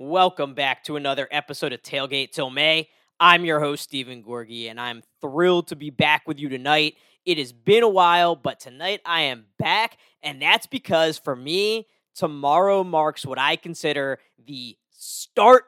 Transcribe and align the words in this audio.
Welcome 0.00 0.54
back 0.54 0.84
to 0.84 0.94
another 0.94 1.26
episode 1.28 1.72
of 1.72 1.82
Tailgate 1.82 2.30
Till 2.30 2.50
May. 2.50 2.88
I'm 3.18 3.44
your 3.44 3.58
host, 3.58 3.82
Steven 3.82 4.22
Gorgie, 4.22 4.70
and 4.70 4.80
I'm 4.80 5.02
thrilled 5.20 5.66
to 5.66 5.76
be 5.76 5.90
back 5.90 6.28
with 6.28 6.38
you 6.38 6.48
tonight. 6.48 6.94
It 7.26 7.36
has 7.38 7.52
been 7.52 7.82
a 7.82 7.88
while, 7.88 8.36
but 8.36 8.60
tonight 8.60 9.00
I 9.04 9.22
am 9.22 9.46
back, 9.58 9.98
and 10.22 10.40
that's 10.40 10.68
because 10.68 11.18
for 11.18 11.34
me, 11.34 11.88
tomorrow 12.14 12.84
marks 12.84 13.26
what 13.26 13.40
I 13.40 13.56
consider 13.56 14.20
the 14.46 14.76
start 14.92 15.64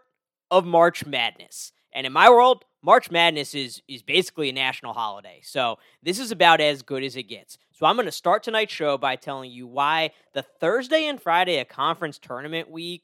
of 0.49 0.65
March 0.65 1.05
Madness. 1.05 1.73
And 1.93 2.07
in 2.07 2.12
my 2.12 2.31
world, 2.31 2.65
March 2.83 3.11
Madness 3.11 3.53
is 3.53 3.83
is 3.89 4.05
basically 4.05 4.51
a 4.51 4.53
national 4.53 4.93
holiday. 4.93 5.41
So 5.43 5.81
this 6.05 6.21
is 6.21 6.31
about 6.31 6.61
as 6.61 6.83
good 6.83 7.03
as 7.03 7.17
it 7.17 7.25
gets. 7.25 7.59
So 7.73 7.85
I'm 7.85 7.97
going 7.97 8.07
to 8.07 8.12
start 8.12 8.45
tonight's 8.45 8.73
show 8.73 8.97
by 8.97 9.17
telling 9.17 9.51
you 9.51 9.67
why 9.67 10.12
the 10.35 10.43
Thursday 10.61 11.09
and 11.09 11.21
Friday 11.21 11.59
of 11.59 11.67
conference 11.67 12.17
tournament 12.17 12.71
week 12.71 13.03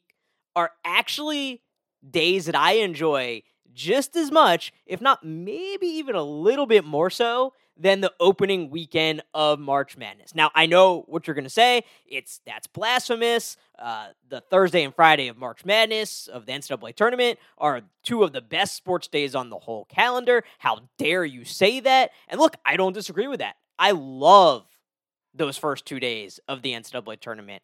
are 0.57 0.71
actually 0.83 1.61
days 2.09 2.47
that 2.47 2.55
I 2.55 2.73
enjoy 2.73 3.43
just 3.73 4.15
as 4.15 4.31
much, 4.31 4.73
if 4.87 4.99
not 5.01 5.23
maybe 5.23 5.85
even 5.85 6.15
a 6.15 6.23
little 6.23 6.65
bit 6.65 6.83
more 6.83 7.11
so 7.11 7.53
than 7.79 8.01
the 8.01 8.11
opening 8.19 8.71
weekend 8.71 9.21
of 9.35 9.59
March 9.59 9.95
Madness. 9.95 10.33
Now, 10.33 10.49
I 10.55 10.65
know 10.65 11.03
what 11.05 11.27
you're 11.27 11.35
going 11.35 11.43
to 11.43 11.49
say. 11.49 11.83
It's 12.07 12.41
that's 12.43 12.65
blasphemous. 12.65 13.55
Uh, 13.77 14.07
the 14.27 14.41
Thursday 14.41 14.83
and 14.83 14.95
Friday 14.95 15.27
of 15.27 15.37
March 15.37 15.63
Madness 15.63 16.27
of 16.27 16.47
the 16.47 16.53
NCAA 16.53 16.95
tournament 16.95 17.37
are 17.59 17.83
two 18.03 18.23
of 18.23 18.33
the 18.33 18.41
best 18.41 18.75
sports 18.75 19.07
days 19.07 19.35
on 19.35 19.51
the 19.51 19.59
whole 19.59 19.85
calendar. 19.85 20.43
How 20.57 20.79
dare 20.97 21.23
you 21.23 21.45
say 21.45 21.79
that? 21.81 22.09
And 22.27 22.39
look, 22.41 22.55
I 22.65 22.77
don't 22.77 22.93
disagree 22.93 23.27
with 23.27 23.41
that. 23.41 23.57
I 23.77 23.91
love 23.91 24.65
those 25.35 25.55
first 25.55 25.85
two 25.85 25.99
days 25.99 26.39
of 26.47 26.63
the 26.63 26.73
NCAA 26.73 27.19
tournament. 27.19 27.61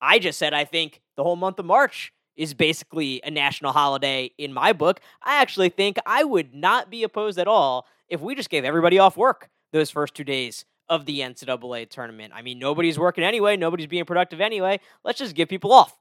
I 0.00 0.20
just 0.20 0.38
said 0.38 0.54
I 0.54 0.64
think 0.64 1.02
the 1.16 1.24
whole 1.24 1.34
month 1.34 1.58
of 1.58 1.66
March 1.66 2.12
is 2.36 2.54
basically 2.54 3.20
a 3.24 3.30
national 3.30 3.72
holiday 3.72 4.30
in 4.38 4.52
my 4.52 4.72
book. 4.72 5.00
I 5.22 5.40
actually 5.40 5.70
think 5.70 5.96
I 6.06 6.24
would 6.24 6.54
not 6.54 6.90
be 6.90 7.02
opposed 7.02 7.38
at 7.38 7.48
all 7.48 7.86
if 8.08 8.20
we 8.20 8.34
just 8.34 8.50
gave 8.50 8.64
everybody 8.64 8.98
off 8.98 9.16
work 9.16 9.48
those 9.72 9.90
first 9.90 10.14
two 10.14 10.24
days 10.24 10.64
of 10.88 11.06
the 11.06 11.20
NCAA 11.20 11.88
tournament. 11.90 12.32
I 12.34 12.42
mean, 12.42 12.58
nobody's 12.58 12.98
working 12.98 13.24
anyway, 13.24 13.56
nobody's 13.56 13.88
being 13.88 14.04
productive 14.04 14.40
anyway. 14.40 14.80
Let's 15.04 15.18
just 15.18 15.34
give 15.34 15.48
people 15.48 15.72
off. 15.72 15.96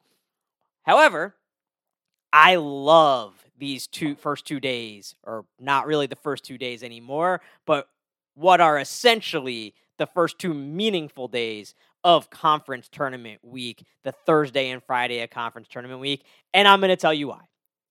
However, 0.84 1.36
I 2.32 2.56
love 2.56 3.34
these 3.58 3.88
two 3.88 4.16
first 4.16 4.46
two 4.46 4.60
days, 4.60 5.16
or 5.24 5.46
not 5.60 5.88
really 5.88 6.08
the 6.08 6.18
first 6.18 6.44
two 6.44 6.58
days 6.58 6.84
anymore, 6.84 7.42
but 7.66 7.88
what 8.36 8.62
are 8.62 8.78
essentially 8.78 9.74
the 9.98 10.06
first 10.06 10.38
two 10.38 10.54
meaningful 10.54 11.28
days 11.28 11.74
of 12.06 12.30
conference 12.30 12.88
tournament 12.88 13.42
week, 13.44 13.84
the 14.06 14.14
Thursday 14.14 14.70
and 14.70 14.82
Friday 14.82 15.22
of 15.22 15.30
conference 15.32 15.68
tournament 15.68 16.00
week. 16.00 16.24
And 16.54 16.68
I'm 16.68 16.80
going 16.80 16.90
to 16.90 16.96
tell 16.96 17.14
you 17.14 17.28
why. 17.30 17.42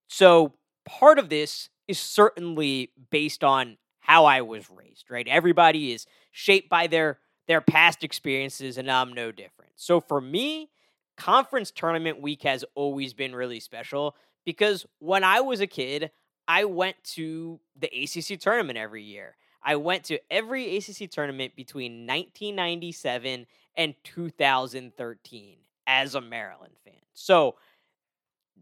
So, 0.09 0.55
part 0.87 1.19
of 1.19 1.29
this 1.29 1.69
is 1.89 1.99
certainly 1.99 2.93
based 3.11 3.45
on 3.45 3.77
how 4.01 4.25
I 4.25 4.43
was 4.43 4.71
raised, 4.71 5.11
right? 5.11 5.27
Everybody 5.27 5.93
is 5.93 6.07
shaped 6.31 6.69
by 6.69 6.87
their 6.87 7.19
their 7.47 7.61
past 7.61 8.05
experiences 8.05 8.79
and 8.79 8.91
I'm 8.91 9.13
no 9.13 9.33
different. 9.33 9.73
So 9.77 10.01
for 10.01 10.21
me, 10.21 10.71
conference 11.17 11.71
tournament 11.71 12.21
week 12.23 12.43
has 12.43 12.65
always 12.75 13.13
been 13.13 13.35
really 13.35 13.61
special 13.61 14.17
because 14.45 14.87
when 14.99 15.25
I 15.25 15.41
was 15.41 15.61
a 15.61 15.67
kid, 15.67 16.11
I 16.49 16.65
went 16.65 16.97
to 17.15 17.61
the 17.79 17.89
ACC 17.89 18.39
tournament 18.39 18.79
every 18.79 19.03
year. 19.03 19.37
I 19.63 19.77
went 19.77 20.05
to 20.05 20.19
every 20.31 20.77
ACC 20.77 21.11
tournament 21.11 21.57
between 21.57 22.07
1997 22.07 23.47
and 23.77 23.95
2013 24.05 25.57
as 25.87 26.15
a 26.15 26.21
Maryland 26.21 26.75
fan. 26.85 26.95
So 27.13 27.57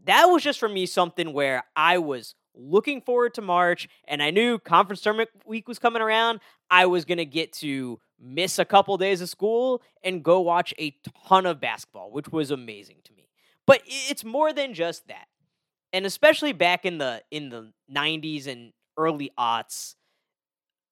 that 0.05 0.25
was 0.25 0.43
just 0.43 0.59
for 0.59 0.69
me 0.69 0.85
something 0.85 1.33
where 1.33 1.63
I 1.75 1.97
was 1.97 2.35
looking 2.55 3.01
forward 3.01 3.33
to 3.35 3.41
March 3.41 3.87
and 4.07 4.21
I 4.21 4.29
knew 4.29 4.59
conference 4.59 5.01
tournament 5.01 5.29
week 5.45 5.67
was 5.67 5.79
coming 5.79 6.01
around. 6.01 6.39
I 6.69 6.85
was 6.85 7.05
going 7.05 7.17
to 7.17 7.25
get 7.25 7.53
to 7.53 7.99
miss 8.19 8.59
a 8.59 8.65
couple 8.65 8.97
days 8.97 9.21
of 9.21 9.29
school 9.29 9.81
and 10.03 10.23
go 10.23 10.39
watch 10.39 10.73
a 10.79 10.95
ton 11.27 11.45
of 11.45 11.59
basketball, 11.59 12.11
which 12.11 12.29
was 12.31 12.51
amazing 12.51 12.97
to 13.05 13.13
me. 13.13 13.27
But 13.65 13.81
it's 13.85 14.23
more 14.23 14.53
than 14.53 14.73
just 14.73 15.07
that. 15.07 15.27
And 15.91 16.05
especially 16.05 16.53
back 16.53 16.85
in 16.85 16.97
the 16.97 17.21
in 17.29 17.49
the 17.49 17.71
90s 17.93 18.47
and 18.47 18.73
early 18.97 19.31
aughts, 19.37 19.95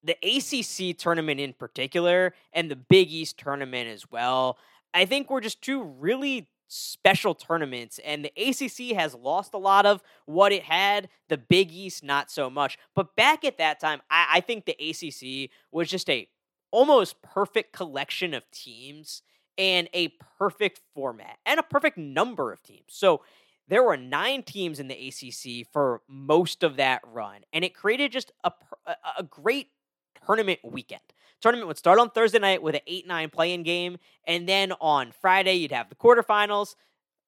the 0.04 0.18
ACC 0.24 0.98
tournament 0.98 1.40
in 1.40 1.54
particular 1.54 2.34
and 2.54 2.70
the 2.70 2.76
Big 2.76 3.12
East 3.12 3.38
tournament 3.38 3.90
as 3.90 4.10
well, 4.10 4.58
I 4.94 5.06
think 5.06 5.30
were 5.30 5.42
just 5.42 5.62
two 5.62 5.84
really 5.84 6.48
special 6.68 7.36
tournaments. 7.36 8.00
And 8.04 8.26
the 8.26 8.32
ACC 8.38 8.96
has 8.96 9.14
lost 9.14 9.54
a 9.54 9.58
lot 9.58 9.86
of 9.86 10.02
what 10.26 10.52
it 10.52 10.64
had, 10.64 11.10
the 11.28 11.38
Big 11.38 11.72
East 11.72 12.04
not 12.04 12.32
so 12.32 12.50
much. 12.50 12.78
But 12.96 13.16
back 13.16 13.44
at 13.44 13.58
that 13.58 13.80
time, 13.80 14.02
I, 14.10 14.28
I 14.36 14.40
think 14.42 14.66
the 14.66 14.78
ACC 14.80 15.52
was 15.72 15.90
just 15.90 16.10
a 16.10 16.28
almost 16.72 17.22
perfect 17.22 17.74
collection 17.74 18.34
of 18.34 18.50
teams 18.52 19.22
and 19.58 19.90
a 19.94 20.14
perfect 20.40 20.80
format 20.96 21.38
and 21.46 21.60
a 21.60 21.64
perfect 21.64 21.98
number 21.98 22.54
of 22.54 22.64
teams. 22.64 22.86
So 22.88 23.22
there 23.68 23.84
were 23.84 23.98
nine 23.98 24.44
teams 24.44 24.80
in 24.80 24.88
the 24.88 25.08
ACC 25.08 25.68
for 25.72 26.02
most 26.08 26.64
of 26.64 26.78
that 26.78 27.02
run, 27.06 27.42
and 27.54 27.64
it 27.64 27.76
created 27.76 28.12
just 28.12 28.32
a, 28.44 28.52
a 29.18 29.24
great 29.24 29.68
tournament 30.26 30.60
weekend. 30.64 31.02
Tournament 31.42 31.68
would 31.68 31.78
start 31.78 32.00
on 32.00 32.10
Thursday 32.12 32.40
night 32.40 32.62
with 32.62 32.76
an 32.76 32.82
8 32.86 33.08
9 33.08 33.30
play 33.30 33.54
in 33.54 33.64
game. 33.64 33.98
And 34.26 34.48
then 34.48 34.74
on 34.80 35.12
Friday, 35.12 35.56
you'd 35.56 35.72
have 35.72 35.90
the 35.90 35.96
quarterfinals. 35.96 36.76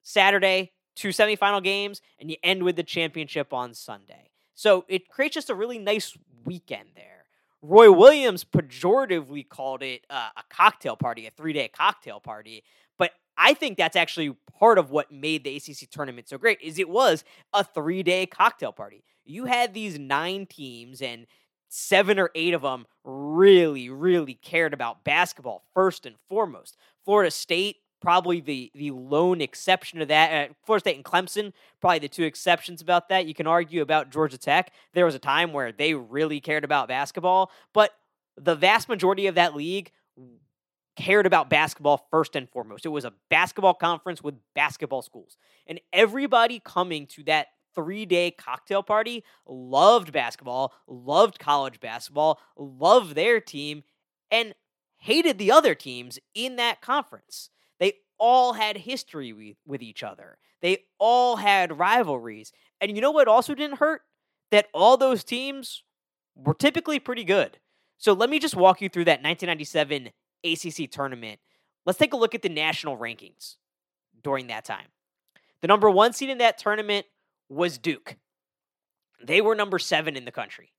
Saturday, 0.03 0.71
two 0.95 1.09
semifinal 1.09 1.63
games. 1.63 2.01
And 2.19 2.29
you 2.29 2.37
end 2.43 2.63
with 2.63 2.75
the 2.75 2.83
championship 2.83 3.53
on 3.53 3.73
Sunday. 3.73 4.29
So 4.53 4.85
it 4.87 5.09
creates 5.09 5.33
just 5.33 5.49
a 5.49 5.55
really 5.55 5.79
nice 5.79 6.15
weekend 6.45 6.89
there. 6.95 7.25
Roy 7.61 7.91
Williams 7.91 8.43
pejoratively 8.43 9.47
called 9.47 9.81
it 9.81 10.05
uh, 10.09 10.29
a 10.37 10.43
cocktail 10.49 10.97
party, 10.97 11.25
a 11.25 11.31
three 11.31 11.53
day 11.53 11.69
cocktail 11.69 12.19
party. 12.19 12.63
But 12.99 13.11
I 13.37 13.53
think 13.53 13.77
that's 13.77 13.95
actually 13.95 14.35
part 14.59 14.77
of 14.77 14.91
what 14.91 15.11
made 15.11 15.43
the 15.43 15.55
ACC 15.55 15.89
tournament 15.89 16.29
so 16.29 16.37
great 16.37 16.59
is 16.61 16.77
it 16.77 16.89
was 16.89 17.23
a 17.53 17.63
three 17.63 18.03
day 18.03 18.25
cocktail 18.25 18.73
party. 18.73 19.03
You 19.25 19.45
had 19.45 19.73
these 19.73 19.97
nine 19.97 20.45
teams 20.45 21.01
and 21.01 21.25
seven 21.75 22.19
or 22.19 22.29
eight 22.35 22.53
of 22.53 22.61
them 22.61 22.85
really, 23.03 23.89
really 23.89 24.35
cared 24.35 24.75
about 24.75 25.03
basketball 25.03 25.63
first 25.73 26.06
and 26.06 26.16
foremost. 26.29 26.78
Florida 27.03 27.31
State, 27.31 27.78
probably 28.00 28.39
the 28.39 28.72
the 28.75 28.91
lone 28.91 29.41
exception 29.41 30.00
to 30.00 30.06
that. 30.06 30.51
Uh, 30.51 30.53
Florida 30.66 30.81
State 30.81 30.95
and 30.97 31.03
Clemson, 31.03 31.51
probably 31.81 31.97
the 31.97 32.07
two 32.07 32.25
exceptions 32.25 32.79
about 32.79 33.09
that. 33.09 33.25
You 33.25 33.33
can 33.33 33.47
argue 33.47 33.81
about 33.81 34.12
Georgia 34.12 34.38
Tech. 34.38 34.72
There 34.94 35.06
was 35.06 35.16
a 35.16 35.19
time 35.19 35.51
where 35.51 35.72
they 35.72 35.95
really 35.95 36.39
cared 36.39 36.63
about 36.63 36.88
basketball, 36.88 37.50
but 37.73 37.91
the 38.38 38.56
vast 38.56 38.88
majority 38.88 39.25
of 39.25 39.35
that 39.35 39.56
league 39.56 39.91
cared 40.95 41.25
about 41.25 41.50
basketball 41.50 42.07
first 42.12 42.35
and 42.35 42.47
foremost. 42.50 42.85
It 42.85 42.89
was 42.89 43.03
a 43.03 43.13
basketball 43.31 43.73
conference 43.73 44.22
with 44.22 44.35
basketball 44.53 45.01
schools. 45.01 45.38
And 45.66 45.79
everybody 45.91 46.62
coming 46.63 47.07
to 47.07 47.23
that 47.23 47.47
three 47.75 48.06
day 48.06 48.31
cocktail 48.31 48.84
party, 48.84 49.23
loved 49.47 50.11
basketball, 50.11 50.73
loved 50.88 51.39
college 51.39 51.79
basketball, 51.79 52.39
loved 52.57 53.16
their 53.16 53.39
team, 53.39 53.84
and 54.31 54.53
hated 54.97 55.38
the 55.38 55.51
other 55.51 55.75
teams 55.75 56.19
in 56.33 56.56
that 56.56 56.81
conference. 56.81 57.50
They 57.79 57.94
all 58.17 58.53
had 58.53 58.78
history 58.78 59.33
with, 59.33 59.57
with 59.66 59.81
each 59.81 60.03
other, 60.03 60.38
they 60.62 60.85
all 60.97 61.38
had 61.38 61.78
rivalries. 61.78 62.51
And 62.79 62.95
you 62.95 63.01
know 63.01 63.12
what 63.12 63.28
also 63.28 63.56
didn't 63.56 63.78
hurt? 63.78 64.01
That 64.51 64.67
all 64.73 64.97
those 64.97 65.23
teams 65.23 65.83
were 66.35 66.53
typically 66.53 67.00
pretty 67.00 67.23
good. 67.23 67.59
So 67.97 68.13
let 68.13 68.29
me 68.29 68.39
just 68.39 68.56
walk 68.56 68.81
you 68.81 68.89
through 68.89 69.06
that 69.06 69.23
1997 69.23 70.09
ACC 70.44 70.91
tournament. 70.91 71.39
Let's 71.85 72.00
take 72.00 72.13
a 72.13 72.17
look 72.17 72.35
at 72.35 72.41
the 72.41 72.50
national 72.50 72.97
rankings 72.97 73.56
during 74.22 74.47
that 74.47 74.66
time. 74.66 74.88
The 75.62 75.67
number 75.67 75.89
one 75.89 76.12
seed 76.12 76.29
in 76.29 76.39
that 76.39 76.57
tournament 76.57 77.06
was 77.53 77.77
Duke. 77.77 78.17
They 79.23 79.41
were 79.41 79.55
number 79.55 79.79
seven 79.79 80.15
in 80.15 80.25
the 80.25 80.31
country. 80.31 80.73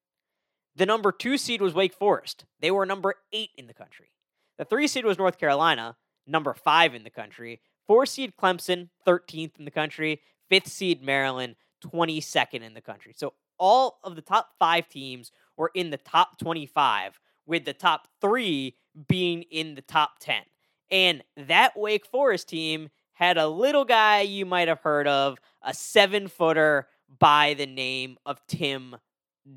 The 0.77 0.87
number 0.87 1.13
two 1.13 1.39
seed 1.39 1.63
was 1.63 1.73
Wake 1.73 1.95
Forest. 1.95 2.45
They 2.61 2.71
were 2.71 2.85
number 2.85 3.15
eight 3.33 3.51
in 3.57 3.67
the 3.67 3.75
country. 3.75 4.11
The 4.59 4.65
three 4.65 4.89
seed 4.89 5.05
was 5.05 5.19
North 5.19 5.39
Carolina, 5.39 5.97
number 6.27 6.53
five 6.53 6.95
in 6.95 7.05
the 7.05 7.11
country. 7.11 7.61
Four 7.87 8.07
seed 8.07 8.35
Clemson, 8.41 8.89
13th 9.07 9.59
in 9.59 9.65
the 9.65 9.71
country. 9.71 10.21
Fifth 10.49 10.69
seed 10.69 11.03
Maryland, 11.03 11.57
22nd 11.85 12.63
in 12.63 12.75
the 12.75 12.81
country. 12.81 13.13
So 13.17 13.35
all 13.59 13.99
of 14.03 14.17
the 14.17 14.23
top 14.23 14.51
five 14.59 14.89
teams 14.89 15.31
were 15.57 15.71
in 15.75 15.91
the 15.91 15.97
top 15.97 16.39
25, 16.39 17.21
with 17.47 17.65
the 17.65 17.73
top 17.73 18.09
three 18.21 18.77
being 19.09 19.43
in 19.43 19.75
the 19.75 19.83
top 19.83 20.19
10. 20.21 20.43
And 20.91 21.23
that 21.37 21.79
Wake 21.79 22.07
Forest 22.07 22.49
team 22.49 22.91
had 23.15 23.39
a 23.39 23.49
little 23.49 23.85
guy 23.85 24.21
you 24.21 24.45
might 24.45 24.69
have 24.69 24.81
heard 24.81 25.09
of, 25.09 25.39
a 25.63 25.73
seven 25.73 26.29
footer 26.29 26.87
by 27.19 27.55
the 27.55 27.67
name 27.67 28.19
of 28.27 28.41
Tim 28.47 28.97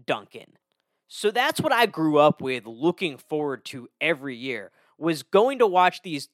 Duncan. 0.06 0.54
So 1.08 1.32
that's 1.32 1.62
what 1.62 1.72
I 1.72 1.86
grew 1.86 2.18
up 2.18 2.42
with 2.42 2.66
looking 2.66 3.18
forward 3.18 3.66
to 3.66 3.90
every 4.02 4.36
year 4.36 4.72
was 4.98 5.24
going 5.24 5.60
to 5.60 5.68
watch 5.68 6.02
these 6.02 6.30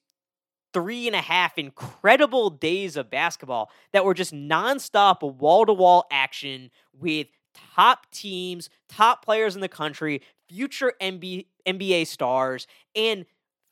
three 0.72 1.06
and 1.06 1.14
a 1.14 1.20
half 1.20 1.56
incredible 1.56 2.50
days 2.50 2.96
of 2.96 3.10
basketball 3.10 3.70
that 3.92 4.04
were 4.04 4.14
just 4.14 4.34
nonstop 4.34 5.22
wall 5.22 5.64
to 5.66 5.72
wall 5.72 6.06
action 6.10 6.70
with 6.92 7.28
top 7.76 8.10
teams, 8.10 8.68
top 8.88 9.24
players 9.24 9.54
in 9.54 9.60
the 9.60 9.68
country, 9.68 10.20
future 10.48 10.92
NBA 11.00 12.06
stars, 12.06 12.66
and 12.96 13.24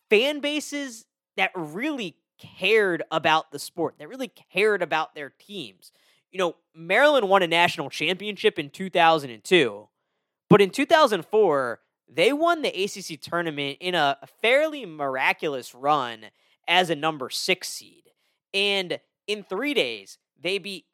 fan 0.09 0.39
bases 0.39 1.07
that 1.37 1.51
really 1.57 2.17
cared 2.59 3.03
about 3.11 3.53
the 3.53 3.59
sport, 3.59 3.97
that 3.99 4.09
really 4.09 4.33
cared 4.53 4.83
about 4.83 5.15
their 5.15 5.31
teams. 5.31 5.93
You 6.31 6.39
know, 6.39 6.57
Maryland 6.75 7.29
won 7.29 7.43
a 7.43 7.47
national 7.47 7.91
championship 7.91 8.59
in 8.59 8.71
2002, 8.71 9.89
but 10.49 10.61
in 10.61 10.71
2004, 10.71 11.81
they 12.09 12.33
won 12.33 12.63
the 12.63 12.69
ACC 12.69 13.21
tournament 13.21 13.79
in 13.81 13.95
a 13.95 14.19
fairly 14.41 14.85
miraculous 14.85 15.75
run 15.75 16.27
as 16.69 16.91
a 16.91 16.97
number 16.97 17.31
six 17.31 17.69
seed. 17.69 18.05
And 18.53 18.99
in 19.27 19.45
three 19.45 19.75
days, 19.75 20.19
they 20.41 20.59
beat 20.59 20.87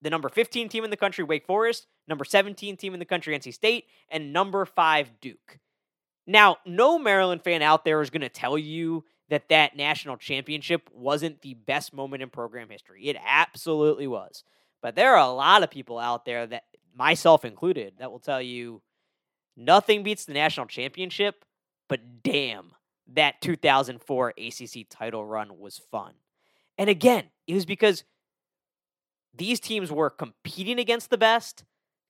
the 0.00 0.10
number 0.10 0.28
15 0.28 0.68
team 0.68 0.84
in 0.84 0.90
the 0.90 0.96
country, 0.96 1.24
Wake 1.24 1.46
Forest, 1.46 1.86
number 2.08 2.24
17 2.24 2.76
team 2.76 2.94
in 2.94 3.00
the 3.00 3.06
country, 3.06 3.38
NC 3.38 3.54
State, 3.54 3.86
and 4.10 4.32
number 4.32 4.64
five, 4.64 5.20
Duke. 5.20 5.58
Now, 6.26 6.58
no 6.64 6.98
Maryland 6.98 7.42
fan 7.42 7.62
out 7.62 7.84
there 7.84 8.00
is 8.00 8.10
going 8.10 8.22
to 8.22 8.28
tell 8.28 8.56
you 8.56 9.04
that 9.32 9.48
that 9.48 9.74
national 9.74 10.18
championship 10.18 10.90
wasn't 10.92 11.40
the 11.40 11.54
best 11.54 11.94
moment 11.94 12.22
in 12.22 12.28
program 12.28 12.68
history. 12.68 13.04
It 13.04 13.16
absolutely 13.26 14.06
was. 14.06 14.44
But 14.82 14.94
there 14.94 15.14
are 15.14 15.26
a 15.26 15.32
lot 15.32 15.62
of 15.62 15.70
people 15.70 15.98
out 15.98 16.26
there 16.26 16.46
that, 16.48 16.64
myself 16.94 17.42
included, 17.42 17.94
that 17.98 18.12
will 18.12 18.18
tell 18.18 18.42
you 18.42 18.82
nothing 19.56 20.02
beats 20.02 20.26
the 20.26 20.34
national 20.34 20.66
championship, 20.66 21.46
but 21.88 22.22
damn, 22.22 22.72
that 23.14 23.40
2004 23.40 24.34
ACC 24.36 24.86
title 24.90 25.24
run 25.24 25.58
was 25.58 25.80
fun. 25.90 26.12
And 26.76 26.90
again, 26.90 27.24
it 27.46 27.54
was 27.54 27.64
because 27.64 28.04
these 29.34 29.60
teams 29.60 29.90
were 29.90 30.10
competing 30.10 30.78
against 30.78 31.08
the 31.08 31.16
best, 31.16 31.64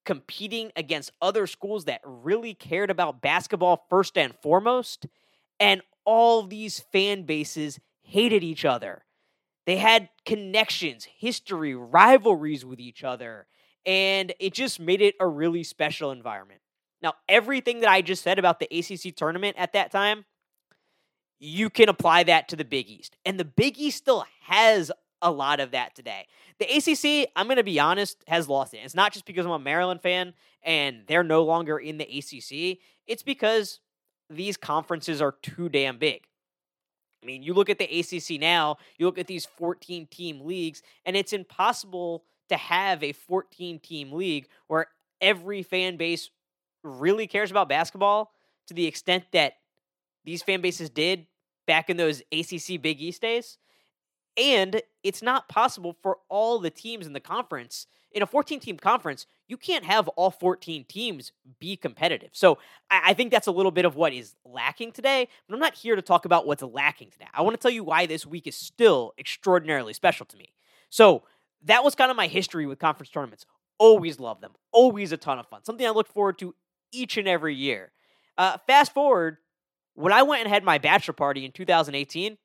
competing 0.04 0.72
against 0.74 1.12
other 1.22 1.46
schools 1.46 1.84
that 1.84 2.00
really 2.04 2.54
cared 2.54 2.90
about 2.90 3.22
basketball 3.22 3.86
first 3.88 4.18
and 4.18 4.34
foremost, 4.42 5.06
and 5.60 5.82
all 6.04 6.42
these 6.42 6.80
fan 6.80 7.22
bases 7.22 7.80
hated 8.02 8.42
each 8.42 8.64
other. 8.64 9.04
They 9.66 9.76
had 9.76 10.08
connections, 10.26 11.04
history, 11.04 11.74
rivalries 11.74 12.64
with 12.64 12.80
each 12.80 13.04
other, 13.04 13.46
and 13.86 14.32
it 14.40 14.54
just 14.54 14.80
made 14.80 15.00
it 15.00 15.14
a 15.20 15.26
really 15.26 15.62
special 15.62 16.10
environment. 16.10 16.60
Now, 17.00 17.14
everything 17.28 17.80
that 17.80 17.90
I 17.90 18.00
just 18.02 18.22
said 18.22 18.38
about 18.38 18.60
the 18.60 18.68
ACC 18.70 19.14
tournament 19.14 19.56
at 19.58 19.72
that 19.72 19.90
time, 19.90 20.24
you 21.38 21.70
can 21.70 21.88
apply 21.88 22.22
that 22.24 22.48
to 22.48 22.56
the 22.56 22.64
Big 22.64 22.88
East. 22.88 23.16
And 23.24 23.38
the 23.38 23.44
Big 23.44 23.78
East 23.78 23.98
still 23.98 24.24
has 24.42 24.92
a 25.20 25.30
lot 25.30 25.60
of 25.60 25.72
that 25.72 25.94
today. 25.94 26.26
The 26.58 26.66
ACC, 26.66 27.30
I'm 27.34 27.46
going 27.46 27.56
to 27.56 27.64
be 27.64 27.80
honest, 27.80 28.22
has 28.28 28.48
lost 28.48 28.74
it. 28.74 28.78
It's 28.84 28.94
not 28.94 29.12
just 29.12 29.24
because 29.24 29.46
I'm 29.46 29.52
a 29.52 29.58
Maryland 29.58 30.00
fan 30.00 30.34
and 30.62 31.02
they're 31.06 31.24
no 31.24 31.44
longer 31.44 31.78
in 31.78 31.98
the 31.98 32.04
ACC, 32.04 32.78
it's 33.06 33.22
because 33.22 33.80
these 34.36 34.56
conferences 34.56 35.20
are 35.20 35.32
too 35.42 35.68
damn 35.68 35.98
big. 35.98 36.26
I 37.22 37.26
mean, 37.26 37.42
you 37.42 37.54
look 37.54 37.70
at 37.70 37.78
the 37.78 37.84
ACC 37.84 38.40
now, 38.40 38.78
you 38.98 39.06
look 39.06 39.18
at 39.18 39.28
these 39.28 39.46
14 39.46 40.06
team 40.08 40.40
leagues, 40.44 40.82
and 41.04 41.16
it's 41.16 41.32
impossible 41.32 42.24
to 42.48 42.56
have 42.56 43.02
a 43.02 43.12
14 43.12 43.78
team 43.78 44.12
league 44.12 44.48
where 44.66 44.86
every 45.20 45.62
fan 45.62 45.96
base 45.96 46.30
really 46.82 47.26
cares 47.26 47.50
about 47.50 47.68
basketball 47.68 48.32
to 48.66 48.74
the 48.74 48.86
extent 48.86 49.24
that 49.32 49.54
these 50.24 50.42
fan 50.42 50.60
bases 50.60 50.90
did 50.90 51.26
back 51.66 51.88
in 51.88 51.96
those 51.96 52.22
ACC 52.32 52.80
Big 52.80 53.00
East 53.00 53.22
days. 53.22 53.58
And 54.36 54.82
it's 55.02 55.22
not 55.22 55.48
possible 55.48 55.96
for 56.02 56.18
all 56.28 56.58
the 56.58 56.70
teams 56.70 57.06
in 57.06 57.12
the 57.12 57.20
conference. 57.20 57.86
In 58.14 58.22
a 58.22 58.26
14 58.26 58.60
team 58.60 58.76
conference, 58.76 59.26
you 59.48 59.56
can't 59.56 59.84
have 59.84 60.08
all 60.08 60.30
14 60.30 60.84
teams 60.84 61.32
be 61.58 61.76
competitive. 61.76 62.30
So 62.32 62.58
I, 62.90 63.14
think 63.14 63.30
that's 63.30 63.46
a 63.46 63.52
little 63.52 63.70
bit 63.70 63.84
of 63.84 63.96
what 63.96 64.12
is 64.12 64.34
lacking 64.44 64.92
today. 64.92 65.28
But 65.46 65.54
I'm 65.54 65.60
not 65.60 65.74
here 65.74 65.96
to 65.96 66.02
talk 66.02 66.24
about 66.24 66.46
what's 66.46 66.62
lacking 66.62 67.10
today. 67.10 67.26
I 67.32 67.42
want 67.42 67.54
to 67.54 67.60
tell 67.60 67.70
you 67.70 67.84
why 67.84 68.06
this 68.06 68.26
week 68.26 68.46
is 68.46 68.56
still 68.56 69.12
extraordinarily 69.18 69.92
special 69.92 70.26
to 70.26 70.36
me. 70.36 70.52
So 70.90 71.22
that 71.64 71.84
was 71.84 71.94
kind 71.94 72.10
of 72.10 72.16
my 72.16 72.26
history 72.26 72.66
with 72.66 72.78
conference 72.78 73.10
tournaments. 73.10 73.46
Always 73.78 74.20
love 74.20 74.40
them. 74.40 74.52
Always 74.72 75.12
a 75.12 75.16
ton 75.16 75.38
of 75.38 75.46
fun. 75.46 75.64
Something 75.64 75.86
I 75.86 75.90
look 75.90 76.08
forward 76.08 76.38
to 76.38 76.54
each 76.92 77.16
and 77.16 77.26
every 77.26 77.54
year. 77.54 77.92
Uh, 78.36 78.58
fast 78.66 78.92
forward, 78.92 79.38
when 79.94 80.12
I 80.12 80.22
went 80.22 80.42
and 80.42 80.50
had 80.50 80.64
my 80.64 80.78
bachelor 80.78 81.14
party 81.14 81.44
in 81.44 81.52
2018, 81.52 82.38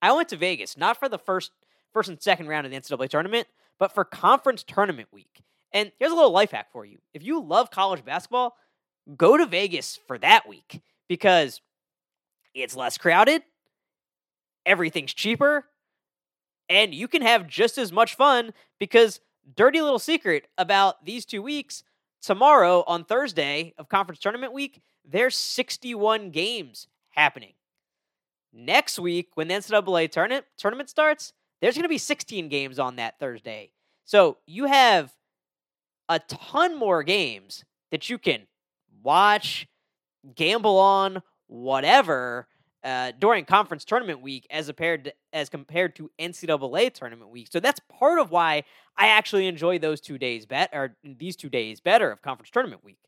I 0.00 0.12
went 0.12 0.28
to 0.30 0.36
Vegas, 0.36 0.76
not 0.76 0.98
for 0.98 1.08
the 1.08 1.18
first 1.18 1.52
first 1.92 2.08
and 2.08 2.20
second 2.20 2.48
round 2.48 2.66
of 2.66 2.72
the 2.72 2.78
NCAA 2.78 3.08
tournament, 3.08 3.46
but 3.78 3.92
for 3.92 4.04
conference 4.04 4.62
tournament 4.62 5.08
week. 5.12 5.42
And 5.72 5.90
here's 5.98 6.12
a 6.12 6.14
little 6.14 6.30
life 6.30 6.50
hack 6.50 6.70
for 6.72 6.84
you. 6.84 6.98
If 7.14 7.22
you 7.22 7.42
love 7.42 7.70
college 7.70 8.04
basketball, 8.04 8.56
go 9.16 9.36
to 9.36 9.46
Vegas 9.46 9.98
for 10.06 10.18
that 10.18 10.48
week 10.48 10.82
because 11.08 11.60
it's 12.54 12.76
less 12.76 12.98
crowded, 12.98 13.42
everything's 14.66 15.14
cheaper, 15.14 15.64
and 16.68 16.94
you 16.94 17.08
can 17.08 17.22
have 17.22 17.48
just 17.48 17.78
as 17.78 17.90
much 17.90 18.14
fun 18.14 18.52
because 18.78 19.20
dirty 19.56 19.80
little 19.80 19.98
secret 19.98 20.46
about 20.56 21.04
these 21.04 21.24
2 21.24 21.42
weeks, 21.42 21.82
tomorrow 22.20 22.84
on 22.86 23.04
Thursday 23.04 23.74
of 23.78 23.88
conference 23.88 24.20
tournament 24.20 24.52
week, 24.52 24.80
there's 25.04 25.36
61 25.36 26.30
games 26.30 26.86
happening. 27.10 27.54
Next 28.52 28.98
week, 28.98 29.30
when 29.34 29.48
the 29.48 29.54
NCAA 29.54 30.10
tournament 30.10 30.44
tournament 30.56 30.88
starts, 30.90 31.32
there's 31.62 31.76
going 31.76 31.84
to 31.84 31.88
be 31.88 31.98
16 31.98 32.48
games 32.48 32.78
on 32.78 32.96
that 32.96 33.18
Thursday. 33.18 33.70
So 34.04 34.36
you 34.46 34.66
have 34.66 35.12
a 36.08 36.18
ton 36.18 36.76
more 36.76 37.02
games 37.04 37.64
that 37.92 38.10
you 38.10 38.18
can 38.18 38.42
watch, 39.02 39.66
gamble 40.34 40.76
on, 40.76 41.22
whatever 41.46 42.48
uh, 42.82 43.12
during 43.18 43.44
conference 43.44 43.84
tournament 43.84 44.20
week 44.20 44.44
as 44.50 44.66
compared 44.66 45.04
to, 45.04 45.14
as 45.32 45.48
compared 45.48 45.94
to 45.96 46.10
NCAA 46.18 46.92
tournament 46.92 47.30
week. 47.30 47.48
So 47.50 47.60
that's 47.60 47.80
part 47.88 48.18
of 48.18 48.32
why 48.32 48.64
I 48.96 49.08
actually 49.08 49.46
enjoy 49.46 49.78
those 49.78 50.00
two 50.00 50.18
days 50.18 50.46
bet 50.46 50.70
or 50.72 50.96
these 51.04 51.36
two 51.36 51.48
days 51.48 51.80
better 51.80 52.10
of 52.10 52.22
conference 52.22 52.50
tournament 52.50 52.82
week. 52.84 52.98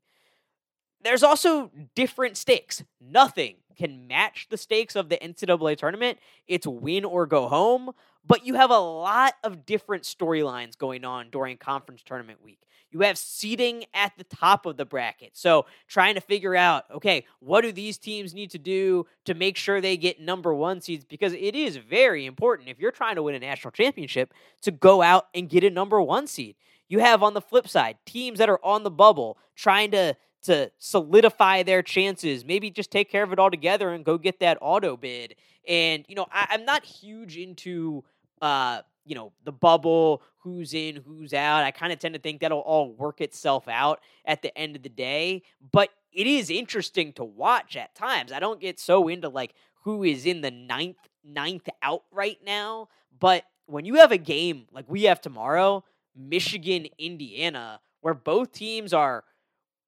There's 1.03 1.25
also 1.25 1.71
different 1.95 2.37
stakes. 2.37 2.85
Nothing 3.01 3.57
can 3.77 4.07
match 4.07 4.47
the 4.49 4.57
stakes 4.57 4.95
of 4.97 5.09
the 5.09 5.17
NCAA 5.17 5.77
tournament. 5.77 6.19
It's 6.47 6.67
win 6.67 7.05
or 7.05 7.27
go 7.27 7.49
home, 7.49 7.91
but 8.27 8.47
you 8.47 8.55
have 8.55 8.71
a 8.71 8.79
lot 8.79 9.35
of 9.43 9.67
different 9.67 10.05
storylines 10.05 10.77
going 10.79 11.05
on 11.05 11.31
during 11.31 11.57
conference 11.57 12.03
tournament 12.05 12.43
week. 12.43 12.61
You 12.91 13.01
have 13.01 13.19
seeding 13.19 13.85
at 13.93 14.13
the 14.17 14.25
top 14.25 14.67
of 14.67 14.77
the 14.77 14.85
bracket. 14.85 15.31
So, 15.33 15.67
trying 15.89 16.15
to 16.15 16.21
figure 16.21 16.55
out, 16.55 16.85
okay, 16.93 17.27
what 17.41 17.63
do 17.63 17.73
these 17.73 17.99
teams 17.99 18.33
need 18.33 18.51
to 18.53 18.59
do 18.59 19.07
to 19.25 19.35
make 19.35 19.57
sure 19.57 19.81
they 19.81 19.97
get 19.97 20.21
number 20.21 20.55
one 20.55 20.81
seeds? 20.81 21.05
Because 21.05 21.33
it 21.33 21.57
is 21.57 21.77
very 21.77 22.25
important 22.25 22.69
if 22.69 22.79
you're 22.79 22.93
trying 22.93 23.17
to 23.17 23.25
win 23.25 23.35
a 23.35 23.41
national 23.41 23.73
championship 23.73 24.33
to 24.63 24.71
go 24.71 25.03
out 25.03 25.27
and 25.35 25.49
get 25.49 25.65
a 25.65 25.71
number 25.71 26.01
one 26.01 26.29
seed. 26.29 26.55
You 26.89 27.01
have 27.01 27.25
on 27.25 27.35
the 27.35 27.41
flip 27.41 27.67
side 27.67 27.97
teams 28.07 28.39
that 28.39 28.49
are 28.49 28.65
on 28.65 28.85
the 28.85 28.91
bubble 28.93 29.39
trying 29.57 29.91
to 29.91 30.17
to 30.45 30.71
solidify 30.79 31.63
their 31.63 31.83
chances. 31.83 32.45
Maybe 32.45 32.71
just 32.71 32.91
take 32.91 33.11
care 33.11 33.25
of 33.25 33.33
it 33.33 33.39
all 33.39 33.51
together 33.51 33.91
and 33.91 34.05
go 34.05 34.19
get 34.19 34.41
that 34.41 34.59
auto 34.61 34.97
bid. 34.97 35.35
And 35.67 36.05
you 36.07 36.15
know, 36.15 36.27
I, 36.31 36.55
am 36.55 36.65
not 36.65 36.85
huge 36.85 37.37
into 37.37 38.05
uh, 38.45 38.83
you 39.07 39.15
know, 39.15 39.33
the 39.45 39.53
bubble, 39.53 40.23
who's 40.41 40.75
in, 40.75 40.97
who's 40.97 41.33
out. 41.33 41.65
I 41.65 41.71
kind 41.71 41.95
of 41.95 41.99
tend 41.99 42.15
to 42.15 42.21
think 42.21 42.43
that'll 42.43 42.59
all 42.59 42.93
work 42.93 43.23
itself 43.23 43.67
out 43.69 44.01
at 44.27 44.43
the 44.43 44.57
end 44.57 44.77
of 44.77 44.83
the 44.83 44.91
day. 44.91 45.43
But 45.73 45.89
it 46.13 46.27
is 46.27 46.51
interesting 46.51 47.15
to 47.15 47.25
watch 47.25 47.75
at 47.75 47.95
times. 47.95 48.33
I 48.33 48.41
don't 48.41 48.61
get 48.61 48.79
so 48.79 49.09
into 49.09 49.31
like 49.31 49.55
who 49.85 50.05
is 50.05 50.27
in 50.27 50.43
the 50.43 50.51
ninth 50.51 50.99
ninth 51.25 51.69
out 51.83 52.03
right 52.13 52.37
now. 52.45 52.89
But 53.19 53.45
when 53.65 53.87
you 53.87 53.95
have 53.95 54.13
a 54.13 54.19
game 54.19 54.67
like 54.71 54.85
we 54.91 55.05
have 55.05 55.23
tomorrow, 55.23 55.83
Michigan, 56.15 56.87
Indiana, 56.99 57.81
where 58.03 58.13
both 58.13 58.53
teams 58.53 58.93
are 58.93 59.25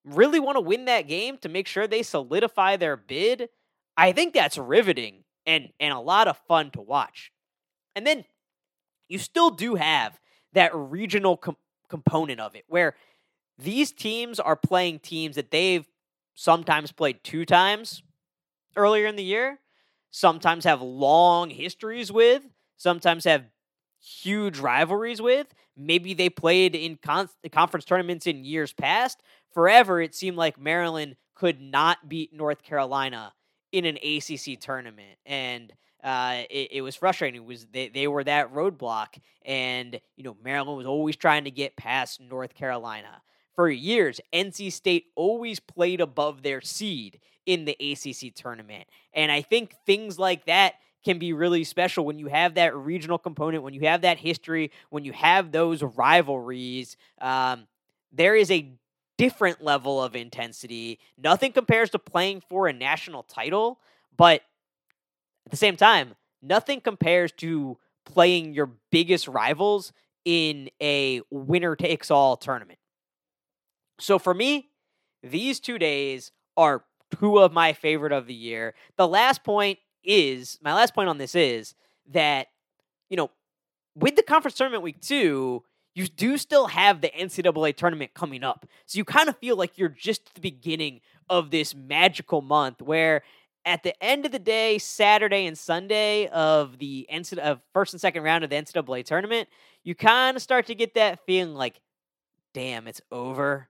really 0.02 0.40
want 0.40 0.56
to 0.56 0.62
win 0.62 0.86
that 0.86 1.08
game 1.08 1.36
to 1.38 1.50
make 1.50 1.66
sure 1.66 1.86
they 1.86 2.02
solidify 2.02 2.78
their 2.78 2.96
bid, 2.96 3.50
I 3.98 4.12
think 4.12 4.32
that's 4.32 4.56
riveting 4.56 5.25
and 5.44 5.68
and 5.78 5.92
a 5.92 6.00
lot 6.00 6.26
of 6.26 6.38
fun 6.48 6.70
to 6.70 6.80
watch. 6.80 7.32
And 7.94 8.06
then 8.06 8.25
you 9.08 9.18
still 9.18 9.50
do 9.50 9.75
have 9.75 10.18
that 10.52 10.75
regional 10.75 11.36
com- 11.36 11.56
component 11.88 12.40
of 12.40 12.54
it 12.54 12.64
where 12.68 12.94
these 13.58 13.92
teams 13.92 14.38
are 14.38 14.56
playing 14.56 14.98
teams 14.98 15.36
that 15.36 15.50
they've 15.50 15.86
sometimes 16.34 16.92
played 16.92 17.22
two 17.25 17.44
times 17.44 18.02
earlier 18.76 19.06
in 19.06 19.16
the 19.16 19.25
year, 19.25 19.58
sometimes 20.10 20.64
have 20.64 20.82
long 20.82 21.50
histories 21.50 22.12
with, 22.12 22.42
sometimes 22.76 23.25
have 23.25 23.44
huge 23.98 24.58
rivalries 24.58 25.20
with. 25.20 25.46
Maybe 25.76 26.14
they 26.14 26.28
played 26.28 26.75
in 26.75 26.96
con- 26.96 27.30
conference 27.52 27.84
tournaments 27.84 28.26
in 28.26 28.44
years 28.44 28.72
past. 28.72 29.22
Forever, 29.52 30.00
it 30.00 30.14
seemed 30.14 30.36
like 30.36 30.60
Maryland 30.60 31.16
could 31.34 31.60
not 31.60 32.08
beat 32.08 32.32
North 32.32 32.62
Carolina 32.62 33.32
in 33.72 33.84
an 33.84 33.96
ACC 33.96 34.60
tournament. 34.60 35.18
And 35.25 35.72
uh, 36.06 36.44
it, 36.48 36.68
it, 36.70 36.82
was 36.82 36.94
frustrating. 36.94 37.42
It 37.42 37.46
was 37.46 37.66
they, 37.72 37.88
they 37.88 38.06
were 38.06 38.22
that 38.22 38.54
roadblock, 38.54 39.18
and 39.44 40.00
you 40.16 40.22
know 40.22 40.36
Maryland 40.42 40.78
was 40.78 40.86
always 40.86 41.16
trying 41.16 41.42
to 41.44 41.50
get 41.50 41.75
past 41.75 42.20
North 42.20 42.54
Carolina 42.54 43.22
for 43.56 43.68
years. 43.68 44.20
NC 44.32 44.72
State 44.72 45.06
always 45.16 45.58
played 45.58 46.00
above 46.00 46.42
their 46.42 46.60
seed 46.60 47.18
in 47.44 47.64
the 47.64 47.72
ACC 47.80 48.32
tournament, 48.32 48.86
and 49.14 49.32
I 49.32 49.42
think 49.42 49.75
things 49.84 50.16
like 50.16 50.46
that 50.46 50.75
can 51.04 51.18
be 51.18 51.32
really 51.32 51.64
special 51.64 52.04
when 52.04 52.20
you 52.20 52.28
have 52.28 52.54
that 52.54 52.76
regional 52.76 53.18
component, 53.18 53.64
when 53.64 53.75
you 53.75 53.80
have 53.80 54.02
that 54.02 54.18
history, 54.18 54.70
when 54.90 55.04
you 55.04 55.12
have 55.12 55.50
those 55.50 55.82
rivalries. 55.82 56.96
Um, 57.20 57.66
there 58.12 58.36
is 58.36 58.52
a 58.52 58.72
different 59.18 59.60
level 59.60 60.00
of 60.00 60.14
intensity. 60.14 61.00
Nothing 61.18 61.50
compares 61.50 61.90
to 61.90 61.98
playing 61.98 62.42
for 62.48 62.68
a 62.68 62.72
national 62.72 63.25
title, 63.25 63.80
but 64.16 64.42
at 65.46 65.50
the 65.50 65.56
same 65.56 65.76
time, 65.76 66.14
nothing 66.42 66.80
compares 66.80 67.32
to 67.32 67.78
playing 68.04 68.52
your 68.52 68.70
biggest 68.90 69.28
rivals 69.28 69.92
in 70.24 70.68
a 70.82 71.22
winner 71.30 71.76
takes 71.76 72.10
all 72.10 72.36
tournament. 72.36 72.78
So 73.98 74.18
for 74.18 74.34
me, 74.34 74.68
these 75.22 75.60
two 75.60 75.78
days 75.78 76.32
are 76.56 76.84
two 77.18 77.38
of 77.38 77.52
my 77.52 77.72
favorite 77.72 78.12
of 78.12 78.26
the 78.26 78.34
year. 78.34 78.74
The 78.96 79.08
last 79.08 79.44
point 79.44 79.78
is 80.02 80.58
my 80.62 80.74
last 80.74 80.94
point 80.94 81.08
on 81.08 81.18
this 81.18 81.34
is 81.34 81.74
that, 82.12 82.48
you 83.08 83.16
know, 83.16 83.30
with 83.94 84.16
the 84.16 84.22
conference 84.22 84.56
tournament 84.56 84.82
week 84.82 85.00
two, 85.00 85.62
you 85.94 86.06
do 86.06 86.36
still 86.36 86.66
have 86.66 87.00
the 87.00 87.08
NCAA 87.08 87.74
tournament 87.74 88.12
coming 88.14 88.44
up. 88.44 88.66
So 88.84 88.98
you 88.98 89.04
kind 89.04 89.28
of 89.28 89.38
feel 89.38 89.56
like 89.56 89.78
you're 89.78 89.88
just 89.88 90.34
the 90.34 90.40
beginning 90.40 91.00
of 91.30 91.50
this 91.50 91.74
magical 91.74 92.42
month 92.42 92.82
where 92.82 93.22
at 93.66 93.82
the 93.82 94.00
end 94.02 94.25
of 94.25 94.32
the 94.32 94.38
day, 94.38 94.78
Saturday 94.78 95.44
and 95.46 95.58
Sunday 95.58 96.28
of 96.28 96.78
the 96.78 97.06
NCAA, 97.12 97.38
of 97.38 97.61
first 97.73 97.92
and 97.92 98.00
second 98.00 98.23
round 98.23 98.44
of 98.44 98.50
the 98.50 98.56
NCAA 98.56 99.04
tournament, 99.04 99.49
you 99.82 99.96
kind 99.96 100.37
of 100.37 100.42
start 100.42 100.66
to 100.66 100.75
get 100.75 100.94
that 100.94 101.26
feeling 101.26 101.54
like, 101.54 101.80
damn, 102.54 102.87
it's 102.87 103.00
over. 103.11 103.68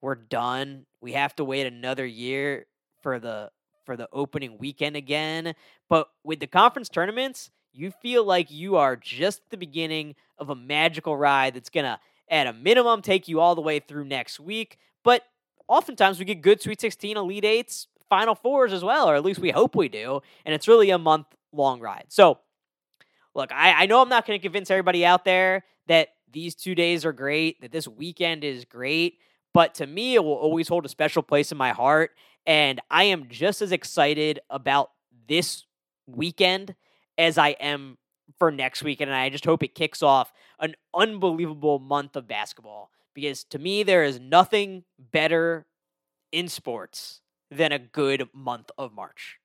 We're 0.00 0.14
done. 0.14 0.86
We 1.02 1.12
have 1.12 1.36
to 1.36 1.44
wait 1.44 1.66
another 1.66 2.06
year 2.06 2.66
for 3.02 3.20
the 3.20 3.50
for 3.84 3.96
the 3.98 4.08
opening 4.14 4.56
weekend 4.56 4.96
again. 4.96 5.54
But 5.90 6.08
with 6.24 6.40
the 6.40 6.46
conference 6.46 6.88
tournaments, 6.88 7.50
you 7.70 7.90
feel 7.90 8.24
like 8.24 8.50
you 8.50 8.76
are 8.76 8.96
just 8.96 9.42
the 9.50 9.58
beginning 9.58 10.14
of 10.38 10.48
a 10.48 10.54
magical 10.54 11.16
ride 11.16 11.54
that's 11.54 11.68
to, 11.70 11.98
at 12.30 12.46
a 12.46 12.54
minimum, 12.54 13.02
take 13.02 13.28
you 13.28 13.40
all 13.40 13.54
the 13.54 13.60
way 13.60 13.80
through 13.80 14.04
next 14.04 14.40
week. 14.40 14.78
But 15.02 15.22
oftentimes 15.68 16.18
we 16.18 16.24
get 16.24 16.40
good 16.40 16.62
Sweet 16.62 16.80
16, 16.80 17.18
Elite 17.18 17.44
Eights, 17.44 17.88
Final 18.14 18.36
Fours 18.36 18.72
as 18.72 18.84
well, 18.84 19.10
or 19.10 19.16
at 19.16 19.24
least 19.24 19.40
we 19.40 19.50
hope 19.50 19.74
we 19.74 19.88
do. 19.88 20.20
And 20.46 20.54
it's 20.54 20.68
really 20.68 20.90
a 20.90 20.98
month 20.98 21.26
long 21.52 21.80
ride. 21.80 22.04
So, 22.10 22.38
look, 23.34 23.50
I, 23.50 23.72
I 23.82 23.86
know 23.86 24.00
I'm 24.00 24.08
not 24.08 24.24
going 24.24 24.38
to 24.38 24.42
convince 24.42 24.70
everybody 24.70 25.04
out 25.04 25.24
there 25.24 25.64
that 25.88 26.10
these 26.30 26.54
two 26.54 26.76
days 26.76 27.04
are 27.04 27.12
great, 27.12 27.60
that 27.60 27.72
this 27.72 27.88
weekend 27.88 28.44
is 28.44 28.64
great. 28.64 29.18
But 29.52 29.74
to 29.74 29.86
me, 29.88 30.14
it 30.14 30.22
will 30.22 30.34
always 30.34 30.68
hold 30.68 30.86
a 30.86 30.88
special 30.88 31.24
place 31.24 31.50
in 31.50 31.58
my 31.58 31.72
heart. 31.72 32.12
And 32.46 32.80
I 32.88 33.04
am 33.04 33.26
just 33.28 33.60
as 33.60 33.72
excited 33.72 34.38
about 34.48 34.90
this 35.26 35.64
weekend 36.06 36.76
as 37.18 37.36
I 37.36 37.48
am 37.48 37.98
for 38.38 38.52
next 38.52 38.84
week. 38.84 39.00
And 39.00 39.12
I 39.12 39.28
just 39.28 39.44
hope 39.44 39.64
it 39.64 39.74
kicks 39.74 40.04
off 40.04 40.32
an 40.60 40.76
unbelievable 40.94 41.80
month 41.80 42.14
of 42.14 42.28
basketball 42.28 42.92
because 43.12 43.42
to 43.46 43.58
me, 43.58 43.82
there 43.82 44.04
is 44.04 44.20
nothing 44.20 44.84
better 45.00 45.66
in 46.30 46.46
sports 46.46 47.22
than 47.56 47.72
a 47.72 47.78
good 47.78 48.28
month 48.32 48.70
of 48.76 48.92
March. 48.92 49.38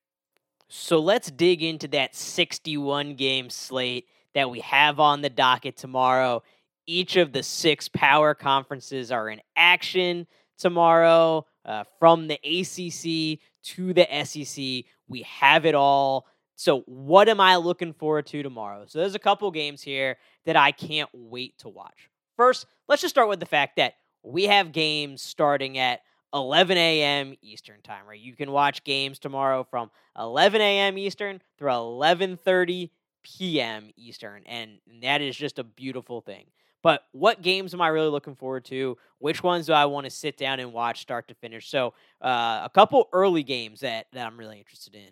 So 0.67 0.99
let's 0.99 1.31
dig 1.31 1.63
into 1.63 1.87
that 1.89 2.15
61 2.15 3.15
game 3.15 3.49
slate 3.49 4.07
that 4.35 4.49
we 4.49 4.59
have 4.59 4.99
on 4.99 5.21
the 5.21 5.29
docket 5.29 5.77
tomorrow. 5.77 6.43
Each 6.85 7.15
of 7.15 7.33
the 7.33 7.43
six 7.43 7.87
power 7.87 8.33
conferences 8.33 9.11
are 9.11 9.29
in 9.29 9.41
action 9.55 10.27
tomorrow. 10.57 11.45
Uh, 11.65 11.83
from 11.99 12.27
the 12.27 12.35
ACC 12.43 13.39
to 13.63 13.93
the 13.93 14.07
SEC, 14.23 14.85
we 15.07 15.23
have 15.23 15.65
it 15.65 15.75
all. 15.75 16.27
So, 16.55 16.81
what 16.81 17.29
am 17.29 17.39
I 17.39 17.57
looking 17.57 17.93
forward 17.93 18.27
to 18.27 18.43
tomorrow? 18.43 18.85
So, 18.87 18.99
there's 18.99 19.15
a 19.15 19.19
couple 19.19 19.49
games 19.51 19.81
here 19.81 20.17
that 20.45 20.55
I 20.55 20.71
can't 20.71 21.09
wait 21.13 21.57
to 21.59 21.69
watch. 21.69 22.09
First, 22.37 22.65
let's 22.87 23.01
just 23.01 23.13
start 23.13 23.29
with 23.29 23.39
the 23.39 23.45
fact 23.45 23.75
that 23.77 23.95
we 24.23 24.45
have 24.45 24.71
games 24.71 25.21
starting 25.21 25.77
at 25.77 26.01
11 26.33 27.01
a.m. 27.01 27.35
Eastern 27.41 27.81
time, 27.81 28.05
right? 28.07 28.19
You 28.19 28.35
can 28.35 28.51
watch 28.51 28.83
games 28.83 29.19
tomorrow 29.19 29.63
from 29.69 29.91
11 30.17 30.79
a.m. 30.79 30.97
Eastern 30.97 31.41
through 31.57 31.71
11:30 31.71 32.91
p.m. 33.23 33.89
Eastern, 33.97 34.43
and 34.45 34.79
that 35.01 35.21
is 35.21 35.35
just 35.35 35.59
a 35.59 35.63
beautiful 35.63 36.21
thing. 36.21 36.45
But 36.81 37.03
what 37.11 37.41
games 37.41 37.73
am 37.73 37.81
I 37.81 37.89
really 37.89 38.09
looking 38.09 38.35
forward 38.35 38.63
to? 38.65 38.97
Which 39.17 39.43
ones 39.43 39.65
do 39.65 39.73
I 39.73 39.85
want 39.85 40.05
to 40.05 40.09
sit 40.09 40.37
down 40.37 40.59
and 40.61 40.71
watch 40.71 41.01
start 41.01 41.27
to 41.27 41.33
finish? 41.35 41.69
So, 41.69 41.93
uh, 42.21 42.61
a 42.63 42.71
couple 42.73 43.09
early 43.11 43.43
games 43.43 43.81
that 43.81 44.07
that 44.13 44.25
I'm 44.25 44.37
really 44.37 44.57
interested 44.59 44.95
in. 44.95 45.09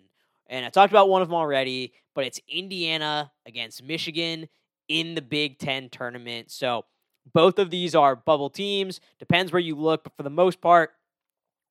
And 0.48 0.64
I 0.64 0.70
talked 0.70 0.92
about 0.92 1.08
one 1.08 1.20
of 1.22 1.28
them 1.28 1.34
already, 1.34 1.92
but 2.14 2.24
it's 2.24 2.40
Indiana 2.48 3.30
against 3.46 3.82
Michigan 3.82 4.48
in 4.88 5.14
the 5.14 5.22
Big 5.22 5.58
Ten 5.58 5.90
tournament. 5.90 6.50
So 6.50 6.84
both 7.34 7.58
of 7.58 7.70
these 7.70 7.94
are 7.94 8.16
bubble 8.16 8.48
teams. 8.50 9.00
Depends 9.18 9.52
where 9.52 9.60
you 9.60 9.74
look, 9.74 10.04
but 10.04 10.16
for 10.16 10.22
the 10.22 10.30
most 10.30 10.60
part, 10.60 10.92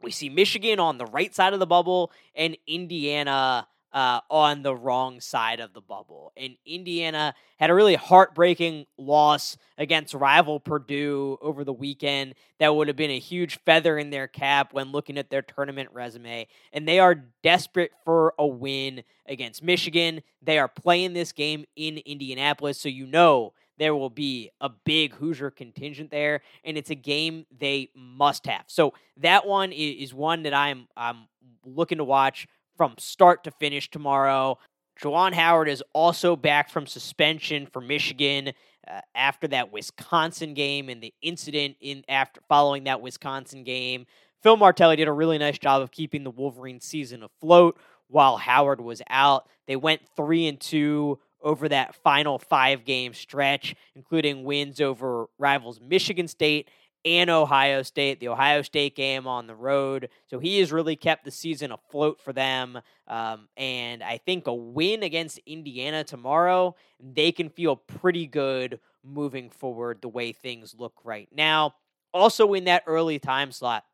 we 0.01 0.11
see 0.11 0.29
Michigan 0.29 0.79
on 0.79 0.97
the 0.97 1.05
right 1.05 1.33
side 1.33 1.53
of 1.53 1.59
the 1.59 1.67
bubble 1.67 2.11
and 2.35 2.57
Indiana 2.67 3.67
uh, 3.93 4.19
on 4.29 4.61
the 4.61 4.75
wrong 4.75 5.19
side 5.19 5.59
of 5.59 5.73
the 5.73 5.81
bubble. 5.81 6.31
And 6.37 6.55
Indiana 6.65 7.33
had 7.57 7.69
a 7.69 7.73
really 7.73 7.95
heartbreaking 7.95 8.85
loss 8.97 9.57
against 9.77 10.13
rival 10.13 10.59
Purdue 10.59 11.37
over 11.41 11.63
the 11.63 11.73
weekend 11.73 12.35
that 12.59 12.75
would 12.75 12.89
have 12.89 12.97
been 12.97 13.11
a 13.11 13.19
huge 13.19 13.59
feather 13.65 13.97
in 13.97 14.09
their 14.09 14.27
cap 14.27 14.73
when 14.73 14.91
looking 14.91 15.17
at 15.17 15.29
their 15.29 15.41
tournament 15.41 15.89
resume. 15.93 16.47
And 16.73 16.87
they 16.87 16.99
are 16.99 17.15
desperate 17.41 17.91
for 18.03 18.33
a 18.37 18.45
win 18.45 19.03
against 19.25 19.63
Michigan. 19.63 20.21
They 20.41 20.59
are 20.59 20.67
playing 20.67 21.13
this 21.13 21.31
game 21.31 21.65
in 21.75 21.97
Indianapolis, 21.97 22.79
so 22.79 22.89
you 22.89 23.07
know 23.07 23.53
there 23.77 23.95
will 23.95 24.09
be 24.09 24.51
a 24.59 24.69
big 24.69 25.13
Hoosier 25.13 25.51
contingent 25.51 26.11
there, 26.11 26.41
and 26.63 26.77
it's 26.77 26.89
a 26.89 26.95
game 26.95 27.45
they 27.57 27.89
must 27.95 28.45
have. 28.47 28.63
So 28.67 28.93
that 29.17 29.45
one 29.45 29.71
is 29.71 30.13
one 30.13 30.43
that 30.43 30.53
I'm 30.53 30.87
I'm 30.95 31.27
looking 31.65 31.99
to 31.99 32.03
watch 32.03 32.47
from 32.75 32.95
start 32.97 33.43
to 33.45 33.51
finish 33.51 33.89
tomorrow. 33.89 34.57
Juwan 34.99 35.33
Howard 35.33 35.69
is 35.69 35.83
also 35.93 36.35
back 36.35 36.69
from 36.69 36.87
suspension 36.87 37.67
for 37.67 37.81
Michigan 37.81 38.53
uh, 38.87 39.01
after 39.13 39.47
that 39.49 39.71
Wisconsin 39.71 40.53
game 40.53 40.89
and 40.89 41.01
the 41.01 41.13
incident 41.21 41.75
in 41.79 42.03
after 42.09 42.41
following 42.47 42.85
that 42.85 43.01
Wisconsin 43.01 43.63
game. 43.63 44.05
Phil 44.41 44.57
Martelli 44.57 44.95
did 44.95 45.07
a 45.07 45.13
really 45.13 45.37
nice 45.37 45.57
job 45.57 45.81
of 45.81 45.91
keeping 45.91 46.23
the 46.23 46.31
Wolverine 46.31 46.79
season 46.79 47.23
afloat 47.23 47.79
while 48.07 48.37
Howard 48.37 48.81
was 48.81 49.01
out. 49.09 49.47
They 49.67 49.75
went 49.75 50.01
3 50.15 50.47
and 50.47 50.59
2 50.59 51.19
over 51.41 51.69
that 51.69 51.95
final 51.95 52.39
5 52.39 52.85
game 52.85 53.13
stretch, 53.13 53.75
including 53.95 54.43
wins 54.43 54.81
over 54.81 55.27
rivals 55.37 55.79
Michigan 55.79 56.27
State 56.27 56.69
and 57.05 57.29
Ohio 57.29 57.83
State, 57.83 58.19
the 58.19 58.27
Ohio 58.27 58.61
State 58.61 58.95
game 58.95 59.27
on 59.27 59.47
the 59.47 59.55
road. 59.55 60.09
So 60.29 60.39
he 60.39 60.59
has 60.59 60.71
really 60.71 60.95
kept 60.95 61.23
the 61.23 61.31
season 61.31 61.71
afloat 61.71 62.19
for 62.19 62.33
them. 62.33 62.79
Um, 63.07 63.47
and 63.55 64.03
I 64.03 64.17
think 64.17 64.47
a 64.47 64.53
win 64.53 65.03
against 65.03 65.39
Indiana 65.45 66.03
tomorrow, 66.03 66.75
they 66.99 67.31
can 67.31 67.49
feel 67.49 67.75
pretty 67.75 68.27
good 68.27 68.79
moving 69.03 69.49
forward 69.49 70.01
the 70.01 70.09
way 70.09 70.33
things 70.33 70.75
look 70.77 70.93
right 71.03 71.29
now. 71.31 71.75
Also, 72.13 72.53
in 72.53 72.65
that 72.65 72.83
early 72.87 73.19
time 73.19 73.51
slot, 73.51 73.85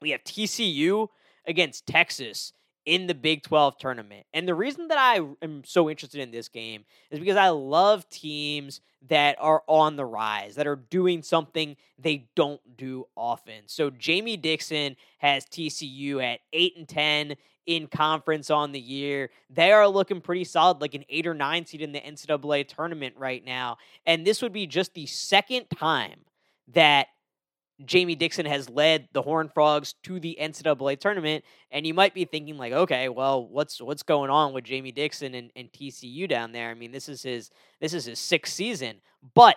we 0.00 0.10
have 0.10 0.24
TCU 0.24 1.08
against 1.46 1.86
Texas 1.86 2.52
in 2.84 3.06
the 3.06 3.14
Big 3.14 3.42
12 3.42 3.78
tournament. 3.78 4.26
And 4.32 4.46
the 4.46 4.54
reason 4.54 4.88
that 4.88 4.98
I 4.98 5.20
am 5.42 5.62
so 5.64 5.88
interested 5.88 6.20
in 6.20 6.30
this 6.30 6.48
game 6.48 6.84
is 7.10 7.18
because 7.18 7.36
I 7.36 7.50
love 7.50 8.08
teams 8.08 8.80
that 9.08 9.36
are 9.40 9.62
on 9.66 9.96
the 9.96 10.04
rise, 10.04 10.54
that 10.56 10.66
are 10.66 10.76
doing 10.76 11.22
something 11.22 11.76
they 11.98 12.28
don't 12.34 12.60
do 12.76 13.06
often. 13.16 13.62
So 13.66 13.90
Jamie 13.90 14.36
Dixon 14.36 14.96
has 15.18 15.44
TCU 15.46 16.22
at 16.22 16.40
8 16.52 16.76
and 16.76 16.88
10 16.88 17.36
in 17.66 17.86
conference 17.86 18.50
on 18.50 18.72
the 18.72 18.80
year. 18.80 19.30
They 19.50 19.72
are 19.72 19.88
looking 19.88 20.20
pretty 20.20 20.44
solid, 20.44 20.80
like 20.80 20.94
an 20.94 21.04
8 21.08 21.26
or 21.28 21.34
9 21.34 21.66
seed 21.66 21.82
in 21.82 21.92
the 21.92 22.00
NCAA 22.00 22.66
tournament 22.68 23.14
right 23.16 23.44
now. 23.44 23.78
And 24.06 24.26
this 24.26 24.42
would 24.42 24.52
be 24.52 24.66
just 24.66 24.94
the 24.94 25.06
second 25.06 25.66
time 25.70 26.20
that 26.74 27.08
Jamie 27.84 28.14
Dixon 28.14 28.46
has 28.46 28.70
led 28.70 29.08
the 29.12 29.22
Horned 29.22 29.52
Frogs 29.52 29.94
to 30.04 30.20
the 30.20 30.36
NCAA 30.40 30.98
tournament, 31.00 31.44
and 31.70 31.86
you 31.86 31.94
might 31.94 32.14
be 32.14 32.24
thinking 32.24 32.56
like, 32.56 32.72
okay, 32.72 33.08
well, 33.08 33.46
what's 33.46 33.80
what's 33.80 34.02
going 34.02 34.30
on 34.30 34.52
with 34.52 34.64
Jamie 34.64 34.92
Dixon 34.92 35.34
and, 35.34 35.50
and 35.56 35.72
TCU 35.72 36.28
down 36.28 36.52
there? 36.52 36.70
I 36.70 36.74
mean, 36.74 36.92
this 36.92 37.08
is 37.08 37.22
his 37.22 37.50
this 37.80 37.94
is 37.94 38.04
his 38.04 38.18
sixth 38.18 38.54
season, 38.54 38.96
but 39.34 39.56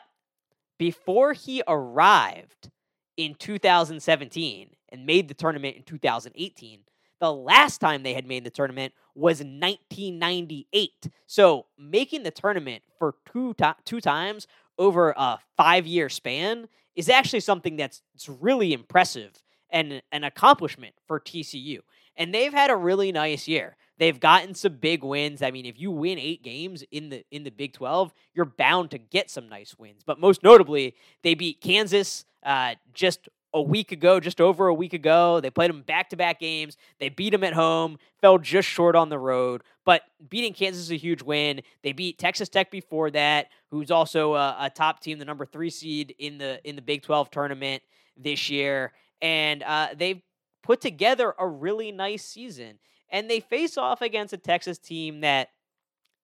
before 0.78 1.34
he 1.34 1.62
arrived 1.68 2.70
in 3.18 3.36
2017 3.36 4.70
and 4.90 5.06
made 5.06 5.28
the 5.28 5.34
tournament 5.34 5.76
in 5.78 5.84
2018, 5.84 6.80
The 7.22 7.32
last 7.32 7.80
time 7.80 8.04
they 8.04 8.14
had 8.14 8.28
made 8.28 8.44
the 8.44 8.50
tournament 8.50 8.94
was 9.16 9.40
1998. 9.40 11.08
So 11.28 11.66
making 11.78 12.24
the 12.24 12.32
tournament 12.32 12.84
for 13.00 13.16
two 13.32 13.54
to- 13.56 13.76
two 13.86 14.02
times 14.02 14.48
over 14.78 15.12
a 15.16 15.40
five 15.56 15.88
year 15.88 16.10
span 16.10 16.68
is 16.96 17.10
actually 17.10 17.42
something 17.42 17.76
that's 17.76 18.02
it's 18.14 18.30
really 18.30 18.74
impressive 18.74 19.32
and 19.70 20.02
an 20.12 20.24
accomplishment 20.24 20.96
for 21.08 21.20
TCU. 21.20 21.80
And 22.18 22.34
they've 22.34 22.54
had 22.54 22.70
a 22.70 22.76
really 22.76 23.12
nice 23.12 23.48
year. 23.48 23.76
They've 23.98 24.20
gotten 24.20 24.56
some 24.56 24.78
big 24.78 25.04
wins. 25.04 25.42
I 25.42 25.52
mean, 25.52 25.66
if 25.66 25.80
you 25.80 25.92
win 25.92 26.20
eight 26.20 26.44
games 26.44 26.84
in 26.92 27.10
the 27.10 27.26
in 27.32 27.44
the 27.44 27.52
Big 27.52 27.74
Twelve, 27.74 28.14
you're 28.34 28.46
bound 28.46 28.92
to 28.92 28.98
get 28.98 29.30
some 29.30 29.48
nice 29.48 29.76
wins. 29.78 30.02
But 30.06 30.20
most 30.20 30.44
notably, 30.44 30.96
they 31.24 31.34
beat 31.34 31.62
Kansas 31.62 32.26
uh, 32.44 32.76
just 32.94 33.30
a 33.56 33.62
week 33.62 33.92
ago, 33.92 34.20
just 34.20 34.40
over 34.40 34.68
a 34.68 34.74
week 34.74 34.94
ago. 34.94 35.40
They 35.40 35.50
played 35.50 35.72
them 35.72 35.82
back 35.82 36.10
to 36.10 36.18
back 36.18 36.40
games. 36.40 36.76
They 37.00 37.10
beat 37.10 37.32
them 37.32 37.44
at 37.44 37.54
home, 37.54 37.98
fell 38.22 38.38
just 38.38 38.68
short 38.68 38.96
on 38.96 39.10
the 39.10 39.18
road. 39.18 39.64
But 39.86 40.02
beating 40.30 40.54
Kansas 40.54 40.84
is 40.84 40.92
a 40.92 40.98
huge 40.98 41.24
win. 41.24 41.62
They 41.82 41.94
beat 41.94 42.20
Texas 42.20 42.50
Tech 42.50 42.70
before 42.70 43.10
that, 43.12 43.48
who's 43.72 43.90
also 43.90 44.36
a, 44.36 44.58
a 44.60 44.70
top 44.70 45.00
team, 45.00 45.20
the 45.20 45.26
number 45.26 45.46
three 45.46 45.70
seed 45.70 46.14
in 46.20 46.38
the 46.38 46.60
in 46.68 46.76
the 46.76 46.82
Big 46.82 47.02
Twelve 47.02 47.32
tournament 47.32 47.82
this 48.18 48.50
year, 48.50 48.94
and 49.22 49.64
uh, 49.64 49.90
they've 49.96 50.22
put 50.62 50.82
together 50.82 51.34
a 51.40 51.48
really 51.48 51.92
nice 51.92 52.24
season. 52.26 52.80
And 53.10 53.30
they 53.30 53.40
face 53.40 53.78
off 53.78 54.02
against 54.02 54.34
a 54.34 54.38
Texas 54.38 54.80
team 54.80 55.22
that, 55.22 55.50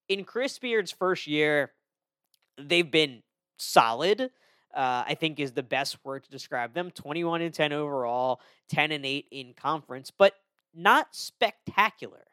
in 0.10 0.26
Chris 0.26 0.58
Beard's 0.60 0.92
first 0.92 1.28
year, 1.28 1.72
they've 2.58 2.90
been 2.90 3.22
solid 3.58 4.32
uh, 4.74 5.04
I 5.08 5.16
think 5.16 5.40
is 5.40 5.52
the 5.52 5.64
best 5.64 5.98
word 6.04 6.24
to 6.24 6.32
describe 6.32 6.74
them. 6.74 6.92
21 6.92 7.42
and 7.42 7.54
10 7.54 7.74
overall, 7.74 8.42
10 8.70 8.92
and 8.92 9.06
8 9.06 9.28
in 9.32 9.54
conference, 9.54 10.12
but 10.12 10.34
not 10.74 11.08
spectacular. 11.12 12.26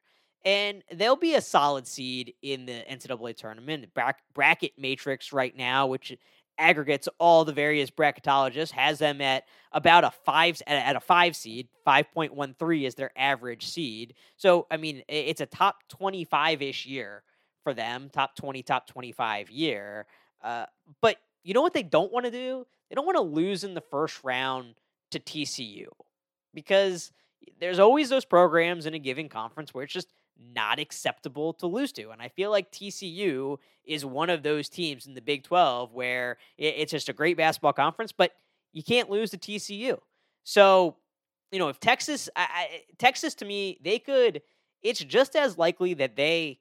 And 0.44 0.82
they'll 0.92 1.16
be 1.16 1.34
a 1.34 1.40
solid 1.40 1.86
seed 1.86 2.34
in 2.42 2.66
the 2.66 2.84
NCAA 2.90 3.36
tournament. 3.36 3.88
bracket 4.34 4.72
matrix 4.78 5.32
right 5.32 5.56
now, 5.56 5.86
which 5.86 6.16
aggregates 6.58 7.08
all 7.18 7.44
the 7.44 7.52
various 7.52 7.90
bracketologists, 7.90 8.72
has 8.72 8.98
them 8.98 9.20
at 9.20 9.44
about 9.72 10.04
a 10.04 10.10
five 10.24 10.60
at 10.66 10.96
a 10.96 11.00
five 11.00 11.36
seed. 11.36 11.68
Five 11.84 12.10
point 12.12 12.34
one 12.34 12.54
three 12.58 12.84
is 12.84 12.94
their 12.94 13.10
average 13.16 13.66
seed. 13.66 14.14
So 14.36 14.66
I 14.70 14.76
mean, 14.76 15.02
it's 15.08 15.40
a 15.40 15.46
top 15.46 15.76
twenty 15.88 16.24
five 16.24 16.62
ish 16.62 16.86
year 16.86 17.22
for 17.62 17.74
them, 17.74 18.10
top 18.12 18.36
twenty, 18.36 18.62
top 18.62 18.86
twenty 18.86 19.12
five 19.12 19.50
year. 19.50 20.06
Uh, 20.42 20.66
but 21.00 21.16
you 21.44 21.54
know 21.54 21.62
what 21.62 21.74
they 21.74 21.82
don't 21.82 22.12
want 22.12 22.26
to 22.26 22.30
do? 22.30 22.66
They 22.88 22.94
don't 22.94 23.06
want 23.06 23.16
to 23.16 23.22
lose 23.22 23.64
in 23.64 23.74
the 23.74 23.80
first 23.80 24.22
round 24.24 24.74
to 25.10 25.20
TCU 25.20 25.86
because 26.54 27.12
there's 27.60 27.78
always 27.78 28.08
those 28.08 28.24
programs 28.24 28.86
in 28.86 28.94
a 28.94 28.98
given 28.98 29.28
conference 29.28 29.72
where 29.72 29.84
it's 29.84 29.92
just 29.92 30.12
not 30.54 30.78
acceptable 30.78 31.52
to 31.54 31.66
lose 31.66 31.92
to. 31.92 32.10
And 32.10 32.22
I 32.22 32.28
feel 32.28 32.50
like 32.50 32.70
TCU 32.70 33.58
is 33.84 34.04
one 34.04 34.30
of 34.30 34.42
those 34.42 34.68
teams 34.68 35.06
in 35.06 35.14
the 35.14 35.20
Big 35.20 35.44
12 35.44 35.92
where 35.92 36.36
it's 36.56 36.92
just 36.92 37.08
a 37.08 37.12
great 37.12 37.36
basketball 37.36 37.72
conference, 37.72 38.12
but 38.12 38.32
you 38.72 38.82
can't 38.82 39.10
lose 39.10 39.30
to 39.30 39.38
TCU. 39.38 39.98
So, 40.44 40.96
you 41.50 41.58
know, 41.58 41.68
if 41.68 41.80
Texas, 41.80 42.28
I, 42.36 42.42
I, 42.42 42.82
Texas 42.98 43.34
to 43.36 43.44
me, 43.44 43.78
they 43.82 43.98
could, 43.98 44.42
it's 44.82 45.00
just 45.00 45.34
as 45.34 45.58
likely 45.58 45.94
that 45.94 46.16
they 46.16 46.60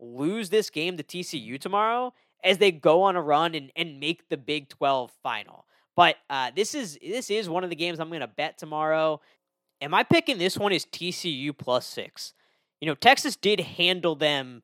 lose 0.00 0.50
this 0.50 0.70
game 0.70 0.96
to 0.96 1.02
TCU 1.02 1.60
tomorrow 1.60 2.14
as 2.42 2.58
they 2.58 2.70
go 2.72 3.02
on 3.02 3.16
a 3.16 3.22
run 3.22 3.54
and, 3.54 3.70
and 3.76 4.00
make 4.00 4.28
the 4.28 4.36
Big 4.36 4.68
12 4.68 5.12
final. 5.22 5.66
But 5.94 6.16
uh, 6.30 6.50
this 6.54 6.74
is 6.74 6.98
this 7.02 7.30
is 7.30 7.48
one 7.48 7.64
of 7.64 7.70
the 7.70 7.76
games 7.76 8.00
I'm 8.00 8.08
going 8.08 8.20
to 8.20 8.26
bet 8.26 8.58
tomorrow. 8.58 9.20
Am 9.80 9.92
I 9.92 10.02
picking 10.04 10.38
this 10.38 10.56
one 10.56 10.72
is 10.72 10.86
TCU 10.86 11.56
plus 11.56 11.86
six? 11.86 12.32
You 12.80 12.86
know, 12.86 12.94
Texas 12.94 13.36
did 13.36 13.60
handle 13.60 14.14
them 14.14 14.62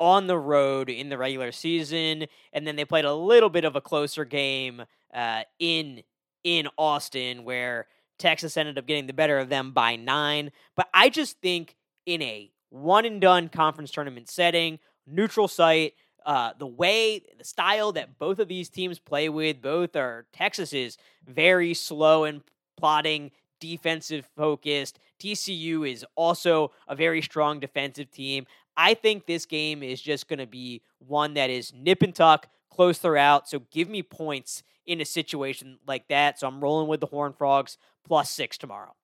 on 0.00 0.26
the 0.28 0.38
road 0.38 0.88
in 0.88 1.08
the 1.08 1.18
regular 1.18 1.50
season, 1.50 2.26
and 2.52 2.66
then 2.66 2.76
they 2.76 2.84
played 2.84 3.04
a 3.04 3.14
little 3.14 3.50
bit 3.50 3.64
of 3.64 3.74
a 3.74 3.80
closer 3.80 4.24
game 4.24 4.84
uh, 5.12 5.42
in 5.58 6.02
in 6.44 6.68
Austin 6.78 7.44
where 7.44 7.86
Texas 8.18 8.56
ended 8.56 8.78
up 8.78 8.86
getting 8.86 9.06
the 9.06 9.12
better 9.12 9.38
of 9.38 9.48
them 9.48 9.72
by 9.72 9.96
nine. 9.96 10.52
But 10.76 10.88
I 10.94 11.08
just 11.08 11.40
think 11.40 11.76
in 12.06 12.22
a 12.22 12.50
one 12.70 13.04
and 13.04 13.20
done 13.20 13.48
conference 13.48 13.90
tournament 13.90 14.28
setting, 14.28 14.78
neutral 15.06 15.48
site, 15.48 15.94
uh, 16.28 16.52
the 16.58 16.66
way, 16.66 17.22
the 17.38 17.44
style 17.44 17.90
that 17.92 18.18
both 18.18 18.38
of 18.38 18.48
these 18.48 18.68
teams 18.68 18.98
play 18.98 19.30
with, 19.30 19.62
both 19.62 19.96
are 19.96 20.26
Texas's 20.30 20.98
very 21.26 21.72
slow 21.72 22.24
and 22.24 22.42
plotting, 22.76 23.30
defensive 23.60 24.28
focused. 24.36 24.98
TCU 25.18 25.90
is 25.90 26.04
also 26.16 26.70
a 26.86 26.94
very 26.94 27.22
strong 27.22 27.60
defensive 27.60 28.10
team. 28.10 28.46
I 28.76 28.92
think 28.92 29.24
this 29.24 29.46
game 29.46 29.82
is 29.82 30.02
just 30.02 30.28
going 30.28 30.38
to 30.38 30.46
be 30.46 30.82
one 30.98 31.32
that 31.32 31.48
is 31.48 31.72
nip 31.74 32.02
and 32.02 32.14
tuck, 32.14 32.46
close 32.70 32.98
throughout. 32.98 33.48
So 33.48 33.62
give 33.70 33.88
me 33.88 34.02
points 34.02 34.62
in 34.84 35.00
a 35.00 35.06
situation 35.06 35.78
like 35.86 36.08
that. 36.08 36.38
So 36.38 36.46
I'm 36.46 36.60
rolling 36.60 36.88
with 36.88 37.00
the 37.00 37.06
Horn 37.06 37.32
Frogs 37.32 37.78
plus 38.06 38.30
six 38.30 38.58
tomorrow. 38.58 38.94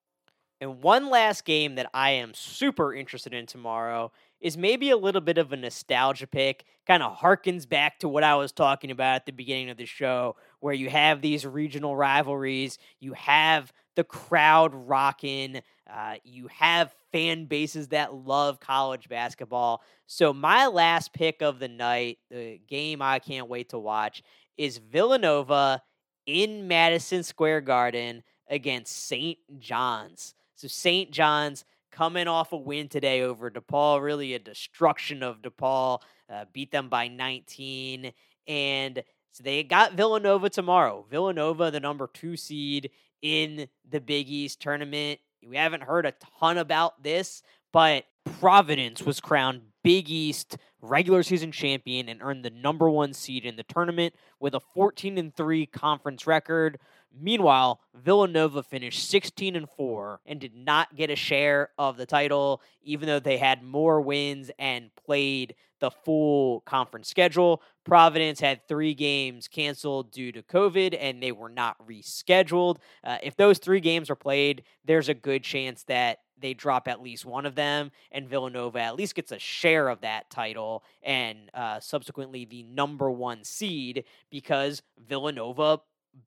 And 0.61 0.83
one 0.83 1.09
last 1.09 1.47
game 1.47 1.77
that 1.77 1.91
I 1.95 2.11
am 2.11 2.35
super 2.35 2.95
interested 2.95 3.33
in 3.33 3.47
tomorrow 3.47 4.13
is 4.45 4.59
maybe 4.59 4.91
a 4.91 4.97
little 4.97 5.23
bit 5.23 5.39
of 5.39 5.55
a 5.55 5.57
nostalgia 5.57 6.27
pick, 6.27 6.67
kind 6.87 7.03
of 7.03 7.19
harkens 7.19 7.67
back 7.67 7.99
to 7.99 8.07
what 8.11 8.23
I 8.23 8.35
was 8.35 8.53
talking 8.53 8.91
about 8.91 9.17
at 9.17 9.27
the 9.27 9.33
beginning 9.33 9.71
of 9.71 9.79
the 9.79 9.87
show, 9.87 10.37
where 10.61 10.75
you 10.75 10.91
have 10.91 11.23
these 11.23 11.47
regional 11.47 11.97
rivalries, 11.97 12.77
you 13.01 13.15
have 13.15 13.73
the 13.97 14.05
crowd 14.05 14.75
rocking, 14.75 15.63
uh, 15.91 16.17
you 16.25 16.49
have 16.49 16.95
fan 17.11 17.47
bases 17.47 17.89
that 17.89 18.13
love 18.13 18.61
college 18.61 19.09
basketball. 19.09 19.83
So, 20.07 20.35
my 20.35 20.67
last 20.67 21.15
pick 21.15 21.41
of 21.41 21.59
the 21.59 21.69
night, 21.69 22.19
the 22.31 22.61
game 22.69 23.01
I 23.01 23.21
can't 23.21 23.49
wait 23.49 23.71
to 23.71 23.79
watch, 23.79 24.23
is 24.59 24.77
Villanova 24.77 25.81
in 26.27 26.69
Madison 26.69 27.23
Square 27.23 27.63
Garden 27.63 28.23
against 28.51 29.07
St. 29.07 29.39
John's. 29.59 30.35
So, 30.55 30.69
St. 30.69 31.11
John's 31.11 31.65
coming 31.95 32.27
off 32.27 32.53
a 32.53 32.57
win 32.57 32.89
today 32.89 33.23
over 33.23 33.51
DePaul, 33.51 34.03
really 34.03 34.35
a 34.35 34.39
destruction 34.39 35.23
of 35.23 35.43
DePaul, 35.43 36.01
uh, 36.29 36.45
beat 36.53 36.73
them 36.73 36.89
by 36.89 37.07
19. 37.07 38.13
And 38.49 39.03
so 39.31 39.43
they 39.45 39.63
got 39.63 39.95
Villanova 39.95 40.51
tomorrow. 40.51 41.07
Villanova, 41.09 41.71
the 41.71 41.81
number 41.81 42.09
two 42.13 42.37
seed 42.37 42.91
in 43.23 43.69
the 43.89 44.01
Big 44.01 44.29
East 44.29 44.61
tournament. 44.61 45.21
We 45.47 45.57
haven't 45.57 45.85
heard 45.85 46.05
a 46.05 46.15
ton 46.41 46.59
about 46.59 47.03
this, 47.03 47.43
but 47.73 48.05
Providence 48.41 49.03
was 49.03 49.21
crowned 49.21 49.63
Big 49.85 50.09
East 50.09 50.57
regular 50.81 51.23
season 51.23 51.53
champion 51.53 52.09
and 52.09 52.23
earned 52.23 52.45
the 52.45 52.51
number 52.51 52.89
one 52.89 53.13
seed 53.13 53.45
in 53.45 53.57
the 53.57 53.63
tournament 53.63 54.15
with 54.41 54.55
a 54.55 54.61
14 54.61 55.19
and 55.19 55.37
3 55.37 55.67
conference 55.67 56.27
record. 56.27 56.79
Meanwhile, 57.17 57.81
Villanova 57.95 58.63
finished 58.63 59.09
16 59.09 59.55
and 59.55 59.69
4 59.69 60.21
and 60.27 60.41
did 60.41 60.57
not 60.57 60.97
get 60.97 61.11
a 61.11 61.17
share 61.17 61.69
of 61.79 61.97
the 61.97 62.07
title, 62.07 62.61
even 62.83 63.07
though 63.07 63.21
they 63.21 63.37
had 63.37 63.63
more 63.63 64.01
wins 64.01 64.51
and 64.59 64.91
played 64.97 65.55
the 65.81 65.91
full 65.91 66.61
conference 66.63 67.09
schedule. 67.09 67.63
Providence 67.85 68.41
had 68.41 68.67
three 68.67 68.95
games 68.95 69.47
canceled 69.47 70.11
due 70.11 70.33
to 70.33 70.43
COVID 70.43 70.97
and 70.99 71.23
they 71.23 71.33
were 71.33 71.51
not 71.51 71.77
rescheduled. 71.87 72.79
Uh, 73.03 73.19
if 73.23 73.37
those 73.37 73.59
three 73.59 73.81
games 73.81 74.11
are 74.11 74.17
played, 74.17 74.65
there's 74.85 75.09
a 75.09 75.15
good 75.15 75.43
chance 75.43 75.85
that 75.85 76.19
they 76.39 76.55
drop 76.55 76.89
at 76.89 77.01
least 77.01 77.25
one 77.25 77.47
of 77.47 77.55
them, 77.55 77.91
and 78.11 78.29
Villanova 78.29 78.81
at 78.81 78.97
least 78.97 79.15
gets 79.15 79.33
a 79.33 79.39
share 79.39 79.89
of 79.89 80.01
that 80.01 80.29
title 80.31 80.83
and 81.03 81.51
uh, 81.55 81.79
subsequently 81.81 82.45
the 82.45 82.65
number 82.65 83.11
one 83.11 83.45
seed 83.45 84.05
because 84.31 84.83
Villanova 84.99 85.81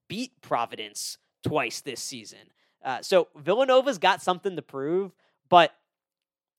beat 0.07 0.31
Providence 0.41 1.17
twice 1.45 1.81
this 1.81 2.01
season. 2.01 2.39
Uh, 2.83 3.01
so 3.01 3.27
Villanova's 3.35 3.97
got 3.97 4.21
something 4.21 4.55
to 4.55 4.61
prove, 4.61 5.11
but 5.49 5.73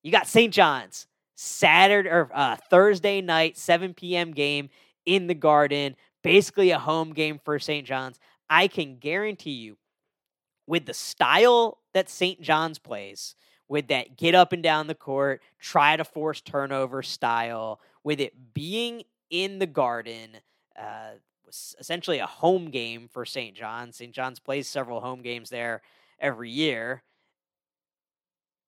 you 0.02 0.12
got 0.12 0.26
St. 0.26 0.52
John's 0.52 1.06
Saturday 1.34 2.08
or 2.08 2.30
uh, 2.34 2.56
Thursday 2.68 3.20
night, 3.20 3.56
7 3.56 3.94
p.m. 3.94 4.32
game 4.32 4.68
in 5.08 5.26
the 5.26 5.34
Garden, 5.34 5.96
basically 6.22 6.70
a 6.70 6.78
home 6.78 7.14
game 7.14 7.40
for 7.42 7.58
St. 7.58 7.86
John's. 7.86 8.20
I 8.50 8.68
can 8.68 8.98
guarantee 8.98 9.52
you, 9.52 9.78
with 10.66 10.84
the 10.84 10.94
style 10.94 11.78
that 11.94 12.10
St. 12.10 12.42
John's 12.42 12.78
plays, 12.78 13.34
with 13.68 13.88
that 13.88 14.18
get 14.18 14.34
up 14.34 14.52
and 14.52 14.62
down 14.62 14.86
the 14.86 14.94
court, 14.94 15.40
try 15.58 15.96
to 15.96 16.04
force 16.04 16.42
turnover 16.42 17.02
style, 17.02 17.80
with 18.04 18.20
it 18.20 18.34
being 18.52 19.02
in 19.30 19.58
the 19.58 19.66
Garden, 19.66 20.36
uh, 20.78 21.12
essentially 21.78 22.18
a 22.18 22.26
home 22.26 22.70
game 22.70 23.08
for 23.10 23.24
St. 23.24 23.56
John's. 23.56 23.96
St. 23.96 24.12
John's 24.12 24.40
plays 24.40 24.68
several 24.68 25.00
home 25.00 25.22
games 25.22 25.48
there 25.48 25.80
every 26.20 26.50
year. 26.50 27.02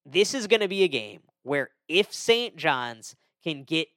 This 0.07 0.33
is 0.33 0.47
going 0.47 0.61
to 0.61 0.69
be 0.69 0.85
a 0.85 0.89
game 0.89 1.21
where 1.43 1.69
if 1.87 2.15
St. 2.15 2.57
John's 2.57 3.15
can 3.45 3.65
get 3.65 3.89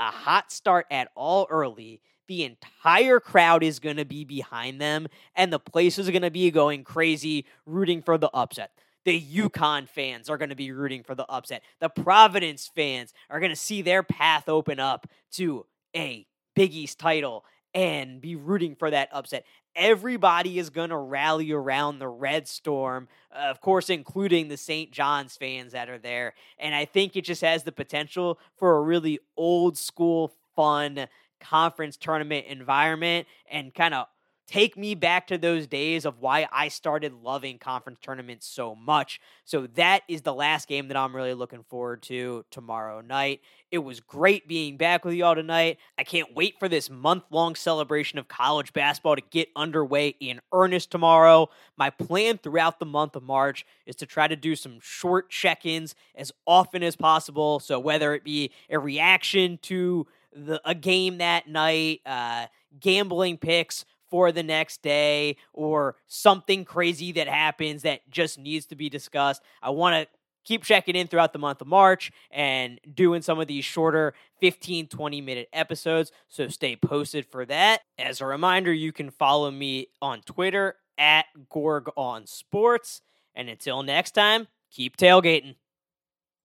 a 0.00 0.10
hot 0.10 0.50
start 0.50 0.86
at 0.90 1.10
all 1.14 1.46
early, 1.50 2.00
the 2.26 2.44
entire 2.44 3.20
crowd 3.20 3.62
is 3.62 3.78
going 3.78 3.98
to 3.98 4.04
be 4.04 4.24
behind 4.24 4.80
them 4.80 5.06
and 5.36 5.52
the 5.52 5.58
place 5.58 5.98
is 5.98 6.08
going 6.10 6.22
to 6.22 6.30
be 6.30 6.50
going 6.50 6.84
crazy 6.84 7.44
rooting 7.66 8.02
for 8.02 8.16
the 8.16 8.30
upset. 8.32 8.70
The 9.04 9.20
UConn 9.20 9.88
fans 9.88 10.30
are 10.30 10.38
going 10.38 10.50
to 10.50 10.56
be 10.56 10.72
rooting 10.72 11.02
for 11.02 11.14
the 11.14 11.26
upset. 11.28 11.62
The 11.80 11.88
Providence 11.88 12.70
fans 12.74 13.12
are 13.28 13.40
going 13.40 13.50
to 13.50 13.56
see 13.56 13.82
their 13.82 14.02
path 14.02 14.48
open 14.48 14.80
up 14.80 15.06
to 15.32 15.66
a 15.94 16.26
Big 16.54 16.74
East 16.74 16.98
title 16.98 17.44
and 17.74 18.20
be 18.20 18.36
rooting 18.36 18.74
for 18.76 18.90
that 18.90 19.08
upset. 19.12 19.44
Everybody 19.76 20.58
is 20.58 20.70
going 20.70 20.90
to 20.90 20.96
rally 20.96 21.52
around 21.52 21.98
the 21.98 22.08
Red 22.08 22.48
Storm, 22.48 23.08
uh, 23.34 23.48
of 23.50 23.60
course, 23.60 23.88
including 23.88 24.48
the 24.48 24.56
St. 24.56 24.90
John's 24.90 25.36
fans 25.36 25.72
that 25.72 25.88
are 25.88 25.98
there. 25.98 26.34
And 26.58 26.74
I 26.74 26.84
think 26.84 27.16
it 27.16 27.24
just 27.24 27.42
has 27.42 27.62
the 27.62 27.72
potential 27.72 28.38
for 28.56 28.76
a 28.76 28.82
really 28.82 29.20
old 29.36 29.78
school, 29.78 30.32
fun 30.56 31.06
conference 31.40 31.96
tournament 31.96 32.46
environment 32.46 33.26
and 33.50 33.74
kind 33.74 33.94
of 33.94 34.06
take 34.50 34.76
me 34.76 34.96
back 34.96 35.28
to 35.28 35.38
those 35.38 35.68
days 35.68 36.04
of 36.04 36.18
why 36.18 36.48
I 36.50 36.66
started 36.66 37.22
loving 37.22 37.56
conference 37.56 38.00
tournaments 38.02 38.48
so 38.48 38.74
much. 38.74 39.20
So 39.44 39.68
that 39.74 40.02
is 40.08 40.22
the 40.22 40.34
last 40.34 40.66
game 40.66 40.88
that 40.88 40.96
I'm 40.96 41.14
really 41.14 41.34
looking 41.34 41.62
forward 41.62 42.02
to 42.04 42.44
tomorrow 42.50 43.00
night. 43.00 43.42
It 43.70 43.78
was 43.78 44.00
great 44.00 44.48
being 44.48 44.76
back 44.76 45.04
with 45.04 45.14
y'all 45.14 45.36
tonight. 45.36 45.78
I 45.96 46.02
can't 46.02 46.34
wait 46.34 46.58
for 46.58 46.68
this 46.68 46.90
month 46.90 47.22
long 47.30 47.54
celebration 47.54 48.18
of 48.18 48.26
college 48.26 48.72
basketball 48.72 49.14
to 49.14 49.22
get 49.30 49.50
underway 49.54 50.16
in 50.18 50.40
earnest 50.52 50.90
tomorrow. 50.90 51.48
My 51.76 51.90
plan 51.90 52.38
throughout 52.38 52.80
the 52.80 52.86
month 52.86 53.14
of 53.14 53.22
March 53.22 53.64
is 53.86 53.94
to 53.96 54.06
try 54.06 54.26
to 54.26 54.34
do 54.34 54.56
some 54.56 54.80
short 54.82 55.30
check 55.30 55.64
ins 55.64 55.94
as 56.16 56.32
often 56.44 56.82
as 56.82 56.96
possible. 56.96 57.60
So 57.60 57.78
whether 57.78 58.14
it 58.14 58.24
be 58.24 58.50
a 58.68 58.80
reaction 58.80 59.60
to 59.62 60.08
the 60.34 60.60
a 60.64 60.74
game 60.74 61.18
that 61.18 61.48
night, 61.48 62.00
uh, 62.04 62.46
gambling 62.80 63.36
picks, 63.38 63.84
for 64.10 64.32
the 64.32 64.42
next 64.42 64.82
day 64.82 65.36
or 65.52 65.96
something 66.06 66.64
crazy 66.64 67.12
that 67.12 67.28
happens 67.28 67.82
that 67.82 68.08
just 68.10 68.38
needs 68.38 68.66
to 68.66 68.76
be 68.76 68.88
discussed. 68.88 69.42
I 69.62 69.70
want 69.70 69.94
to 69.94 70.08
keep 70.44 70.64
checking 70.64 70.96
in 70.96 71.06
throughout 71.06 71.32
the 71.32 71.38
month 71.38 71.60
of 71.60 71.66
March 71.66 72.10
and 72.30 72.80
doing 72.92 73.22
some 73.22 73.38
of 73.38 73.46
these 73.46 73.64
shorter 73.64 74.14
15, 74.40 74.88
20 74.88 75.20
minute 75.20 75.48
episodes. 75.52 76.12
So 76.28 76.48
stay 76.48 76.76
posted 76.76 77.26
for 77.26 77.44
that. 77.46 77.82
As 77.98 78.20
a 78.20 78.26
reminder, 78.26 78.72
you 78.72 78.92
can 78.92 79.10
follow 79.10 79.50
me 79.50 79.88
on 80.02 80.22
Twitter 80.22 80.76
at 80.98 81.26
Gorg 81.48 81.88
on 81.96 82.26
Sports. 82.26 83.02
And 83.34 83.48
until 83.48 83.82
next 83.82 84.12
time, 84.12 84.48
keep 84.70 84.96
tailgating. 84.96 85.54